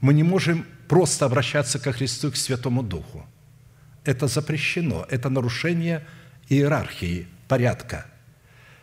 [0.00, 3.26] Мы не можем просто обращаться ко Христу и к Святому Духу.
[4.04, 6.06] Это запрещено, это нарушение
[6.48, 8.06] иерархии, порядка.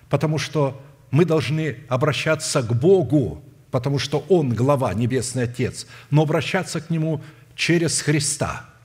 [0.10, 6.82] Потому что мы должны обращаться к Богу, потому что Он глава, Небесный Отец, но обращаться
[6.82, 7.22] к Нему
[7.56, 8.66] через Христа–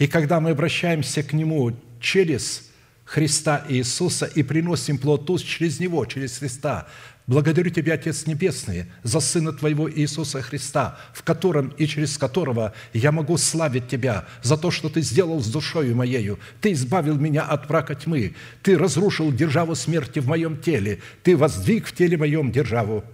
[0.00, 2.70] и когда мы обращаемся к Нему через
[3.04, 6.88] Христа Иисуса и приносим плод через Него, через Христа,
[7.30, 13.12] благодарю Тебя, Отец Небесный, за Сына Твоего Иисуса Христа, в котором и через которого я
[13.12, 16.40] могу славить Тебя за то, что Ты сделал с душою моею.
[16.60, 18.34] Ты избавил меня от брака тьмы.
[18.62, 20.98] Ты разрушил державу смерти в моем теле.
[21.22, 23.04] Ты воздвиг в теле моем державу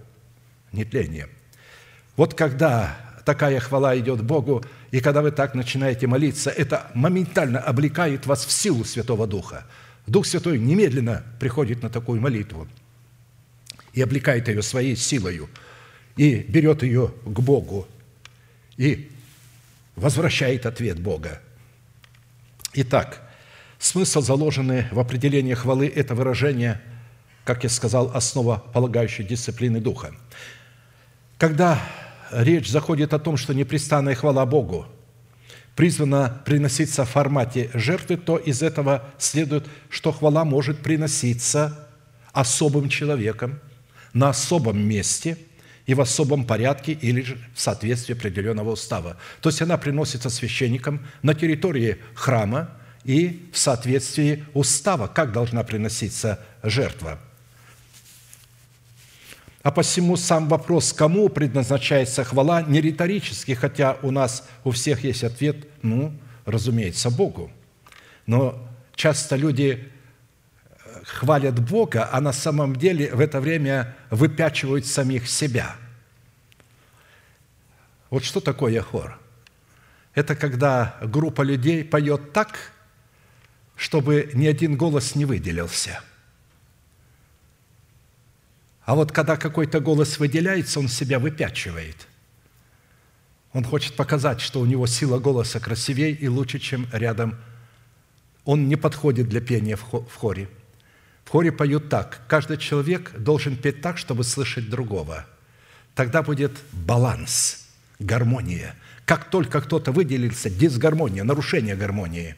[0.71, 1.29] нетления.
[2.15, 8.25] Вот когда такая хвала идет Богу, и когда вы так начинаете молиться, это моментально облекает
[8.25, 9.67] вас в силу Святого Духа.
[10.07, 12.67] Дух Святой немедленно приходит на такую молитву
[13.97, 15.49] и облекает ее своей силою,
[16.17, 17.87] и берет ее к Богу,
[18.77, 19.09] и
[19.95, 21.41] возвращает ответ Бога.
[22.73, 23.27] Итак,
[23.79, 26.79] смысл, заложенный в определении хвалы, это выражение,
[27.43, 30.13] как я сказал, основа полагающей дисциплины Духа.
[31.39, 31.81] Когда
[32.31, 34.85] речь заходит о том, что непрестанная хвала Богу
[35.75, 41.87] призвана приноситься в формате жертвы, то из этого следует, что хвала может приноситься
[42.31, 43.59] особым человеком
[44.13, 45.37] на особом месте
[45.85, 49.17] и в особом порядке или же в соответствии определенного устава.
[49.41, 52.69] То есть она приносится священником на территории храма
[53.03, 57.19] и в соответствии устава, как должна приноситься жертва–
[59.67, 65.25] а посему сам вопрос, кому предназначается хвала, не риторический, хотя у нас у всех есть
[65.25, 66.13] ответ, ну,
[66.45, 67.51] разумеется, Богу.
[68.25, 69.91] Но часто люди
[71.07, 75.75] хвалят Бога, а на самом деле в это время выпячивают самих себя.
[78.09, 79.19] Вот что такое хор?
[80.13, 82.71] Это когда группа людей поет так,
[83.75, 86.01] чтобы ни один голос не выделился–
[88.87, 92.07] а вот когда какой-то голос выделяется, он себя выпячивает.
[93.51, 97.35] Он хочет показать, что у него сила голоса красивее и лучше, чем рядом.
[98.45, 100.47] Он не подходит для пения в хоре.
[101.27, 102.21] В хоре поют так.
[102.29, 105.25] Каждый человек должен петь так, чтобы слышать другого.
[105.93, 107.67] Тогда будет баланс,
[107.99, 108.75] гармония.
[109.03, 112.37] Как только кто-то выделился, дисгармония, нарушение гармонии.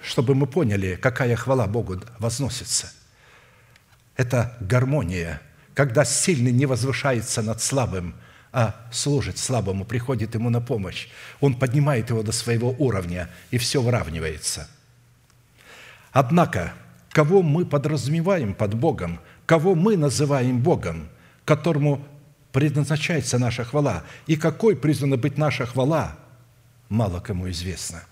[0.00, 2.92] чтобы мы поняли, какая хвала Богу возносится.
[4.14, 5.42] Это гармония,
[5.74, 8.14] когда сильный не возвышается над слабым,
[8.52, 11.08] а служит слабому, приходит ему на помощь.
[11.40, 14.68] Он поднимает его до своего уровня, и все выравнивается.
[16.20, 16.72] Однако,
[17.10, 21.08] кого мы подразумеваем под Богом, кого мы называем Богом,
[21.44, 22.04] которому
[22.50, 26.18] предназначается наша хвала, и какой призвана быть наша хвала,
[26.88, 28.02] мало кому известно.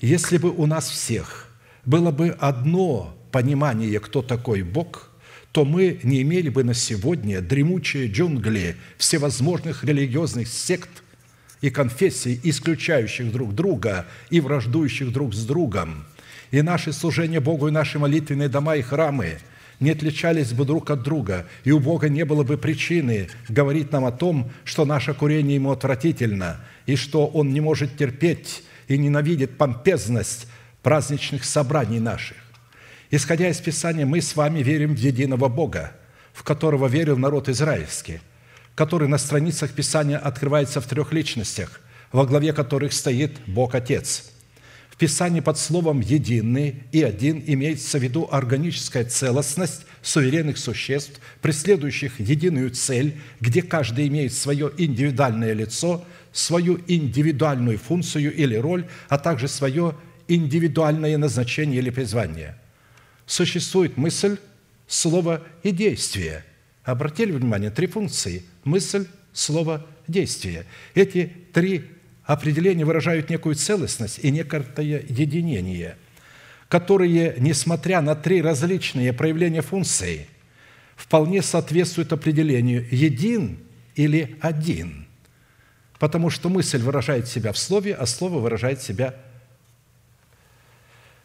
[0.00, 1.46] Если бы у нас всех
[1.84, 5.08] было бы одно понимание, кто такой Бог,
[5.52, 11.04] то мы не имели бы на сегодня дремучие джунгли всевозможных религиозных сект
[11.60, 16.04] и конфессий, исключающих друг друга и враждующих друг с другом.
[16.52, 19.38] И наши служения Богу, и наши молитвенные дома и храмы–
[19.82, 24.04] не отличались бы друг от друга, и у Бога не было бы причины говорить нам
[24.04, 29.58] о том, что наше курение ему отвратительно, и что он не может терпеть и ненавидит
[29.58, 30.46] помпезность
[30.82, 32.36] праздничных собраний наших.
[33.10, 35.92] Исходя из Писания, мы с вами верим в единого Бога,
[36.32, 38.20] в которого верил народ израильский,
[38.76, 41.80] который на страницах Писания открывается в трех личностях,
[42.12, 44.28] во главе которых стоит Бог Отец–
[45.02, 52.70] Писании под словом «единый» и «один» имеется в виду органическая целостность суверенных существ, преследующих единую
[52.70, 59.96] цель, где каждый имеет свое индивидуальное лицо, свою индивидуальную функцию или роль, а также свое
[60.28, 62.56] индивидуальное назначение или призвание.
[63.26, 64.36] Существует мысль,
[64.86, 66.44] слово и действие.
[66.84, 70.64] Обратили внимание, три функции– мысль, слово, действие.
[70.94, 71.90] Эти три
[72.24, 74.64] определения выражают некую целостность и некое
[75.08, 75.96] единение,
[76.68, 80.28] которые, несмотря на три различные проявления функции,
[80.96, 83.58] вполне соответствуют определению «един»
[83.94, 85.06] или «один»,
[85.98, 89.14] потому что мысль выражает себя в слове, а слово выражает себя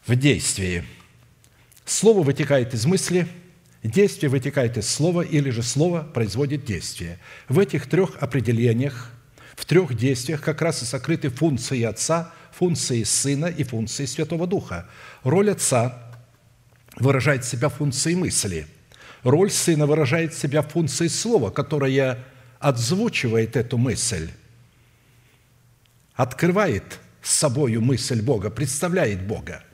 [0.06, 0.84] в действии.
[1.84, 3.26] Слово вытекает из мысли,
[3.82, 7.18] действие вытекает из слова, или же слово производит действие.
[7.48, 9.12] В этих трех определениях–
[9.58, 14.88] в трех действиях как раз и сокрыты функции Отца, функции Сына и функции Святого Духа.
[15.24, 16.00] Роль Отца
[16.94, 18.68] выражает себя в функции мысли.
[19.24, 22.24] Роль Сына выражает себя в функции Слова, которое
[22.60, 24.30] отзвучивает эту мысль,
[26.14, 29.64] открывает с собою мысль Бога, представляет Бога.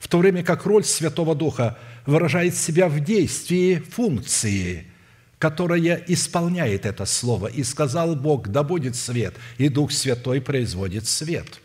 [0.00, 1.76] В то время как роль Святого Духа
[2.06, 4.86] выражает себя в действии функции–
[5.38, 7.48] которая исполняет это слово.
[7.48, 11.60] «И сказал Бог, да будет свет, и Дух Святой производит свет».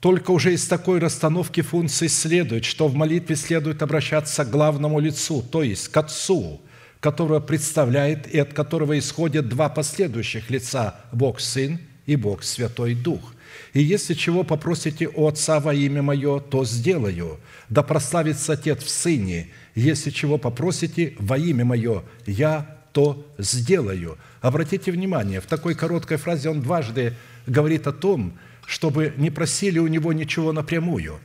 [0.00, 5.40] Только уже из такой расстановки функций следует, что в молитве следует обращаться к главному лицу,
[5.40, 6.60] то есть к Отцу,
[7.00, 13.34] которого представляет и от которого исходят два последующих лица– Бог Сын и Бог Святой Дух.
[13.72, 17.40] И если чего попросите у Отца во имя Мое, то сделаю.
[17.70, 24.18] Да прославится Отец в Сыне– если чего попросите во имя Мое, я то сделаю».
[24.40, 27.14] Обратите внимание, в такой короткой фразе он дважды
[27.46, 31.18] говорит о том, чтобы не просили у него ничего напрямую,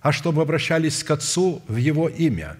[0.00, 2.56] а чтобы обращались к Отцу в Его имя.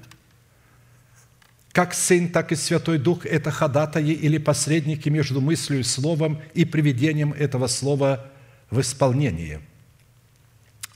[1.73, 6.65] Как Сын, так и Святой Дух– это ходатаи или посредники между мыслью и словом и
[6.65, 8.27] приведением этого слова
[8.71, 9.61] в исполнение–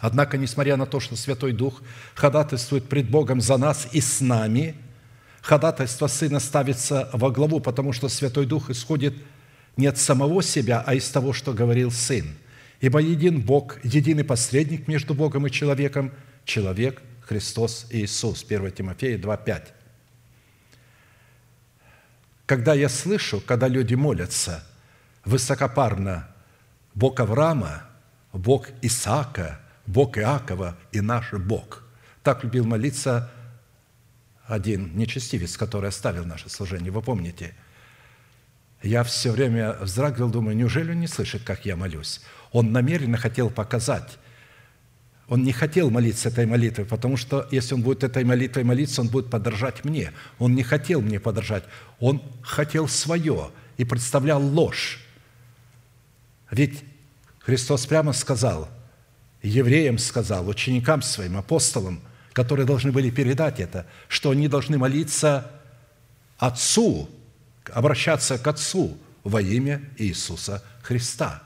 [0.01, 1.83] Однако, несмотря на то, что Святой Дух
[2.15, 4.75] ходатайствует пред Богом за нас и с нами,
[5.43, 9.15] ходатайство Сына ставится во главу, потому что Святой Дух исходит
[9.77, 12.35] не от самого себя, а из того, что говорил Сын.
[12.81, 16.13] Ибо един Бог, единый посредник между Богом и человеком,
[16.47, 18.43] человек Христос Иисус.
[18.49, 19.65] 1 Тимофея 2,5.
[22.47, 24.65] Когда я слышу, когда люди молятся
[25.27, 26.29] высокопарно
[26.95, 27.83] Бог Авраама,
[28.33, 29.60] Бог Исаака–
[29.91, 31.83] Бог Иакова и наш Бог.
[32.23, 33.31] Так любил молиться
[34.47, 36.93] один нечестивец, который оставил наше служение.
[36.93, 37.55] Вы помните?
[38.83, 42.21] Я все время вздрагивал, думаю, неужели он не слышит, как я молюсь?
[42.53, 44.19] Он намеренно хотел показать,
[45.29, 49.09] он не хотел молиться этой молитвой, потому что если он будет этой молитвой молиться, он
[49.09, 50.13] будет подражать мне.
[50.39, 51.65] Он не хотел мне подражать,
[51.99, 55.01] он хотел свое и представлял ложь.
[56.51, 56.85] Ведь
[57.41, 58.69] Христос прямо сказал–
[59.43, 62.01] евреям сказал, ученикам своим, апостолам,
[62.33, 65.51] которые должны были передать это, что они должны молиться
[66.39, 67.09] Отцу,
[67.73, 71.43] обращаться к Отцу во имя Иисуса Христа.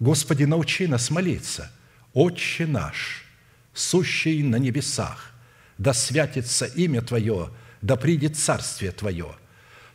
[0.00, 1.70] Господи, научи нас молиться.
[2.12, 3.24] Отче наш,
[3.72, 5.32] сущий на небесах,
[5.78, 7.50] да святится имя Твое,
[7.82, 9.34] да придет царствие Твое.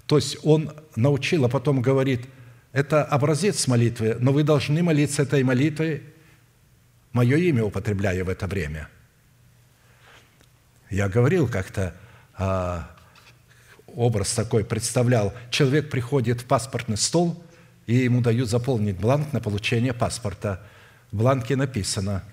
[0.05, 2.25] То есть он научил, а потом говорит,
[2.71, 6.03] это образец молитвы, но вы должны молиться этой молитвой
[7.13, 8.89] мое имя употребляя в это время.
[10.89, 11.95] Я говорил как-то,
[12.35, 12.89] а,
[13.87, 15.33] образ такой представлял.
[15.51, 17.43] Человек приходит в паспортный стол,
[17.85, 20.61] и ему дают заполнить бланк на получение паспорта.
[21.11, 22.23] В бланке написано,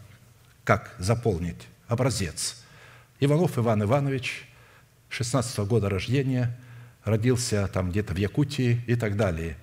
[0.65, 2.63] как заполнить, образец.
[3.21, 4.49] Иванов Иван Иванович,
[5.09, 6.59] 16 -го года рождения,
[7.05, 9.57] родился там где-то в Якутии и так далее.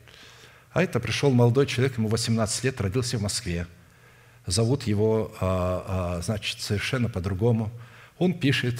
[0.71, 3.67] А это пришел молодой человек, ему 18 лет, родился в Москве.
[4.45, 7.71] Зовут его, а, а, значит, совершенно по-другому.
[8.17, 8.79] Он пишет,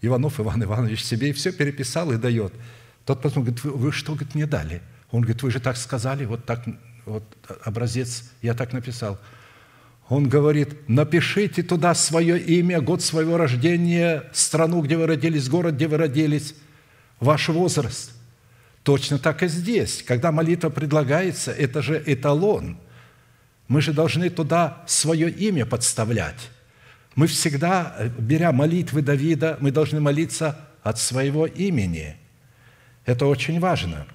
[0.00, 2.52] Иванов Иван Иванович себе и все переписал и дает.
[3.04, 4.80] Тот потом говорит, вы, вы что говорит, мне дали?
[5.10, 6.64] Он говорит, вы же так сказали, вот так,
[7.04, 7.24] вот
[7.64, 9.18] образец, я так написал.
[10.08, 15.86] Он говорит, напишите туда свое имя, год своего рождения, страну, где вы родились, город, где
[15.86, 16.54] вы родились,
[17.20, 18.12] ваш возраст.
[18.84, 20.02] Точно так и здесь.
[20.02, 22.78] Когда молитва предлагается, это же эталон.
[23.68, 26.50] Мы же должны туда свое имя подставлять.
[27.14, 32.16] Мы всегда, беря молитвы Давида, мы должны молиться от своего имени.
[33.04, 34.06] Это очень важно.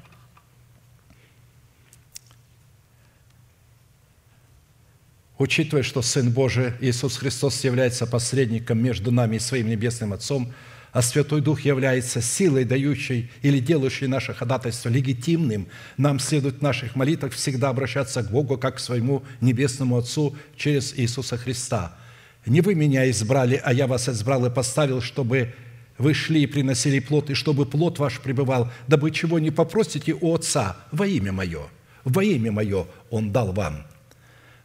[5.38, 10.54] Учитывая, что Сын Божий Иисус Христос является посредником между нами и Своим Небесным Отцом,
[10.94, 15.68] а Святой Дух является силой, дающей или делающей наше ходатайство легитимным,
[15.98, 20.94] нам следует в наших молитвах всегда обращаться к Богу как к своему Небесному Отцу через
[20.98, 21.98] Иисуса Христа–
[22.46, 25.54] не вы меня избрали, а я вас избрал и поставил, чтобы
[25.98, 30.36] вы шли и приносили плод, и чтобы плод ваш пребывал, дабы чего не попросите у
[30.36, 31.62] Отца во имя Мое.
[32.04, 33.86] Во имя Мое Он дал вам.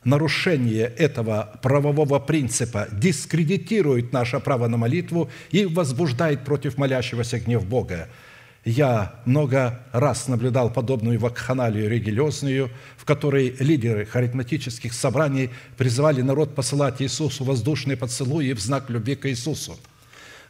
[0.08, 8.08] Нарушение этого правового принципа дискредитирует наше право на молитву и возбуждает против молящегося гнев Бога–
[8.64, 17.00] я много раз наблюдал подобную вакханалию религиозную, в которой лидеры харизматических собраний призывали народ посылать
[17.00, 19.78] Иисусу воздушные поцелуи в знак любви к Иисусу.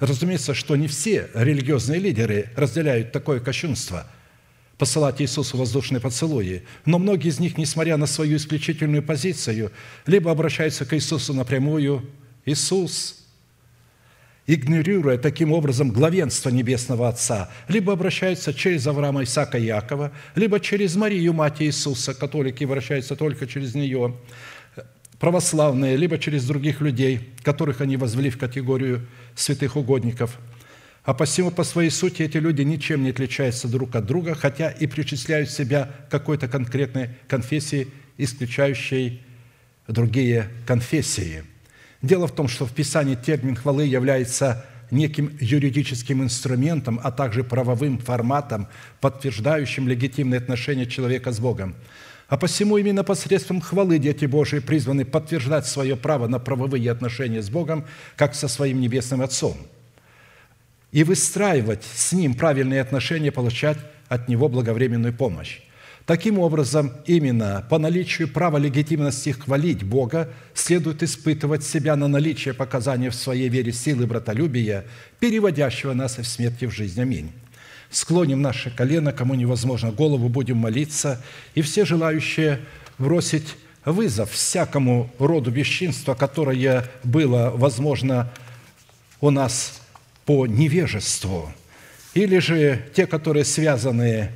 [0.01, 4.06] Разумеется, что не все религиозные лидеры разделяют такое кощунство–
[4.78, 6.62] посылать Иисусу воздушные поцелуи.
[6.84, 9.72] Но многие из них, несмотря на свою исключительную позицию,
[10.06, 12.09] либо обращаются к Иисусу напрямую
[12.46, 13.26] «Иисус,
[14.46, 20.96] игнорируя таким образом главенство Небесного Отца, либо обращаются через Авраама, Исаака и Якова, либо через
[20.96, 24.16] Марию, мать Иисуса, католики обращаются только через нее,
[25.18, 30.38] православные, либо через других людей, которых они возвели в категорию святых угодников.
[31.09, 34.86] А посему по своей сути эти люди ничем не отличаются друг от друга, хотя и
[34.86, 39.22] причисляют себя к какой-то конкретной конфессии, исключающей
[39.86, 41.44] другие конфессии–
[42.02, 47.98] Дело в том, что в Писании термин хвалы является неким юридическим инструментом, а также правовым
[47.98, 48.68] форматом,
[49.01, 51.74] подтверждающим легитимные отношения человека с Богом.
[52.28, 57.51] А посему именно посредством хвалы дети Божии призваны подтверждать свое право на правовые отношения с
[57.51, 57.85] Богом,
[58.16, 59.56] как со своим Небесным Отцом,
[60.93, 63.78] и выстраивать с Ним правильные отношения, получать
[64.09, 65.60] от Него благовременную помощь.
[66.09, 73.10] Таким образом, именно по наличию права легитимности хвалить Бога следует испытывать себя на наличие показания
[73.10, 74.86] в своей вере силы братолюбия,
[75.20, 76.98] переводящего нас в смерти в жизнь.
[76.98, 77.31] Аминь.
[77.90, 81.23] Склоним наше колено, кому невозможно голову, будем молиться,
[81.55, 82.60] и все желающие
[82.97, 88.32] бросить вызов всякому роду бесчинства, которое было возможно
[89.20, 89.77] у нас
[90.28, 91.50] по невежеству,
[92.12, 94.30] или же те, которые связаны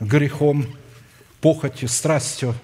[0.00, 0.64] грехом,
[1.42, 2.54] похотью, страстью,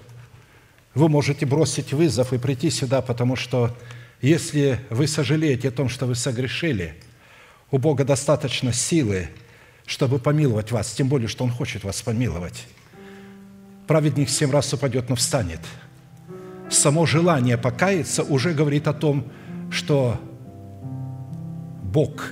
[0.94, 3.76] вы можете бросить вызов и прийти сюда, потому что
[4.22, 6.94] если вы сожалеете о том, что вы согрешили,
[7.70, 9.28] у Бога достаточно силы,
[9.84, 12.64] чтобы помиловать вас, тем более, что Он хочет вас помиловать.
[13.86, 15.60] Праведник семь раз упадет, но встанет.
[16.70, 19.30] Само желание покаяться уже говорит о том,
[19.70, 20.18] что
[21.92, 22.30] Бог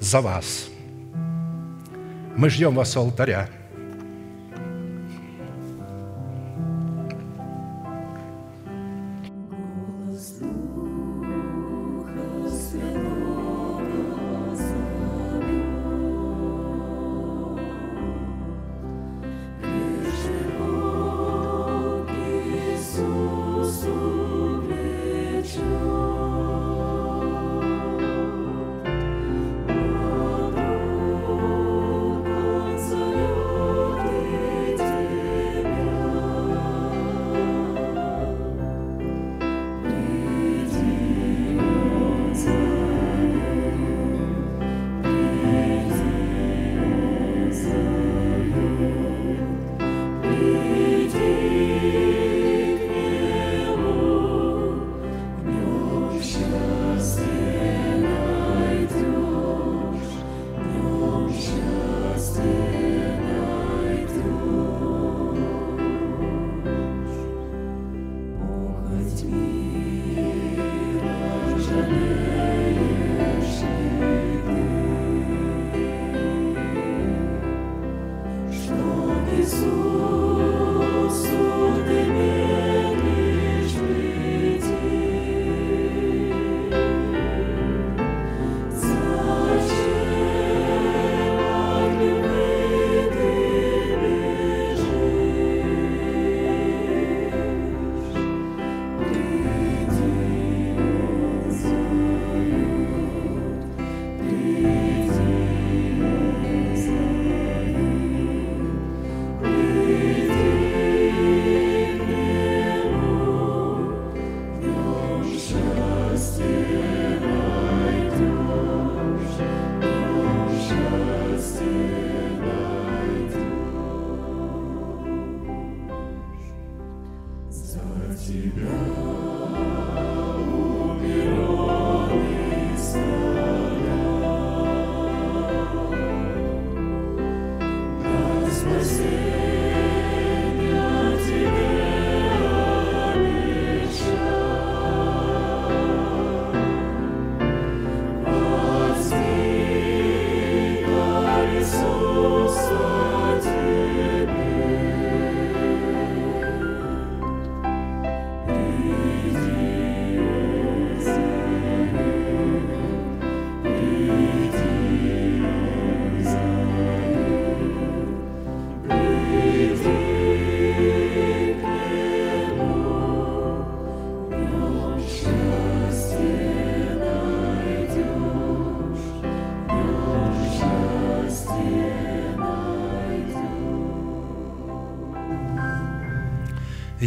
[0.00, 0.68] за вас–
[2.40, 3.48] мы ждем вас у алтаря.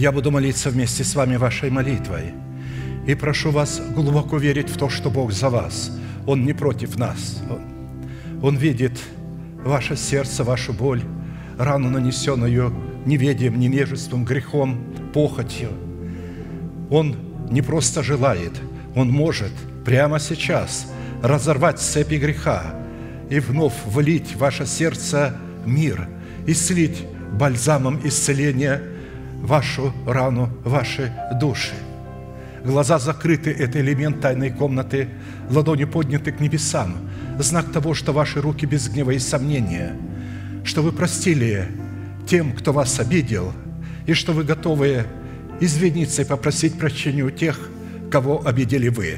[0.04, 2.34] Я буду молиться вместе с вами вашей молитвой.
[3.08, 5.98] И прошу вас глубоко верить в то, что Бог за вас.
[6.28, 7.42] Он не против нас.
[7.50, 7.62] Он,
[8.42, 9.00] Он видит
[9.64, 11.02] ваше сердце, вашу боль,
[11.58, 12.76] рану, нанесенную
[13.06, 15.70] неведением, невежеством, грехом, похотью.
[16.90, 17.16] Он
[17.50, 18.52] не просто желает,
[18.96, 19.54] Он может
[19.86, 22.76] прямо сейчас разорвать цепи греха
[23.30, 26.10] и вновь влить в ваше сердце мир,
[26.46, 27.06] и слить
[27.40, 28.82] бальзамом исцеления
[29.44, 31.74] вашу рану, ваши души.
[32.64, 35.10] Глаза закрыты– это элемент тайной комнаты,
[35.50, 36.96] ладони подняты к небесам,
[37.38, 39.98] знак того, что ваши руки без гнева и сомнения,
[40.64, 41.68] что вы простили
[42.26, 43.52] тем, кто вас обидел,
[44.06, 45.06] и что вы готовы
[45.60, 47.70] извиниться и попросить прощения у тех,
[48.10, 49.18] кого обидели вы.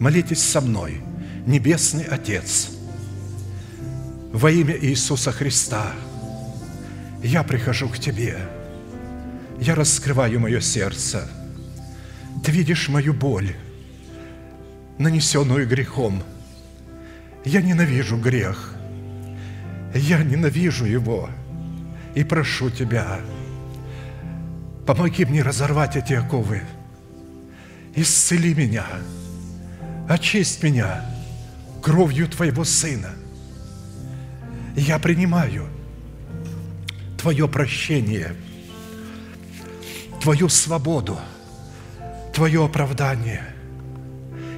[0.00, 1.00] Молитесь со мной,
[1.46, 2.70] Небесный Отец,
[4.32, 5.92] во имя Иисуса Христа,
[7.22, 8.36] я прихожу к Тебе,
[9.60, 11.28] я раскрываю мое сердце.
[12.44, 13.54] Ты видишь мою боль,
[14.98, 16.22] нанесенную грехом.
[17.44, 18.74] Я ненавижу грех,
[19.94, 21.30] я ненавижу его
[22.14, 23.20] и прошу Тебя,
[24.86, 26.62] помоги мне разорвать эти оковы,
[27.94, 28.84] исцели меня,
[30.08, 31.04] очисть меня
[31.82, 33.10] кровью Твоего Сына.
[34.76, 35.68] Я принимаю
[37.16, 38.34] Твое прощение,
[40.20, 41.18] Твою свободу,
[42.34, 43.42] Твое оправдание.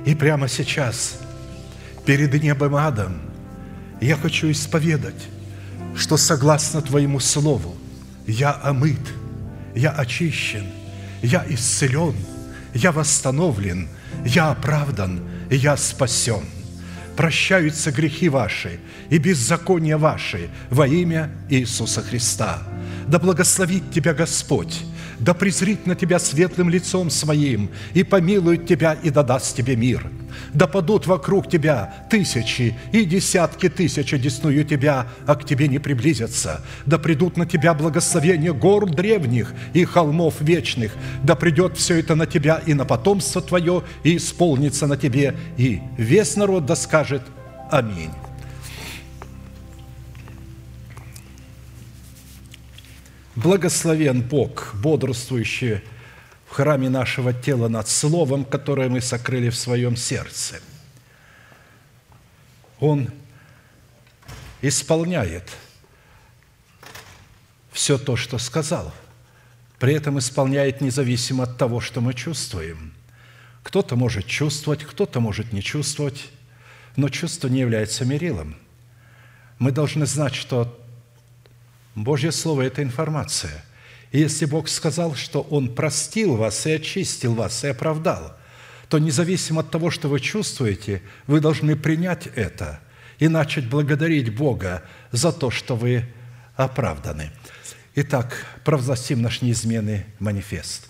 [0.04, 1.18] И прямо сейчас,
[2.04, 3.20] перед небом адом,
[4.00, 5.28] я хочу исповедать,
[5.94, 7.76] что согласно Твоему Слову
[8.26, 9.00] я омыт,
[9.74, 10.66] я очищен,
[11.22, 12.16] я исцелен,
[12.74, 13.88] я восстановлен,
[14.24, 15.20] я оправдан,
[15.50, 16.44] я спасен.
[17.16, 18.80] Прощаются грехи ваши
[19.10, 22.62] и беззакония ваши во имя Иисуса Христа.
[23.08, 24.80] Да благословит тебя Господь
[25.20, 30.10] да презрит на тебя светлым лицом своим, и помилует тебя, и дадаст тебе мир.
[30.54, 36.62] Да падут вокруг тебя тысячи и десятки тысяч одесную тебя, а к тебе не приблизятся.
[36.86, 40.92] Да придут на тебя благословения гор древних и холмов вечных.
[41.22, 45.80] Да придет все это на тебя и на потомство твое, и исполнится на тебе, и
[45.96, 47.22] весь народ да скажет
[47.70, 48.10] Аминь.
[53.42, 55.80] Благословен Бог, бодрствующий
[56.46, 60.60] в храме нашего тела над Словом, которое мы сокрыли в своем сердце.
[62.80, 63.08] Он
[64.60, 65.48] исполняет
[67.72, 68.92] все то, что сказал.
[69.78, 72.92] При этом исполняет независимо от того, что мы чувствуем.
[73.62, 76.28] Кто-то может чувствовать, кто-то может не чувствовать,
[76.96, 78.54] но чувство не является мерилом.
[79.58, 80.79] Мы должны знать, что
[81.94, 83.64] Божье Слово– это информация.
[84.12, 88.36] И если Бог сказал, что Он простил вас и очистил вас и оправдал,
[88.88, 92.80] то независимо от того, что вы чувствуете, вы должны принять это
[93.18, 96.04] и начать благодарить Бога за то, что вы
[96.56, 97.30] оправданы.
[97.94, 100.89] Итак, провозгласим наш неизменный манифест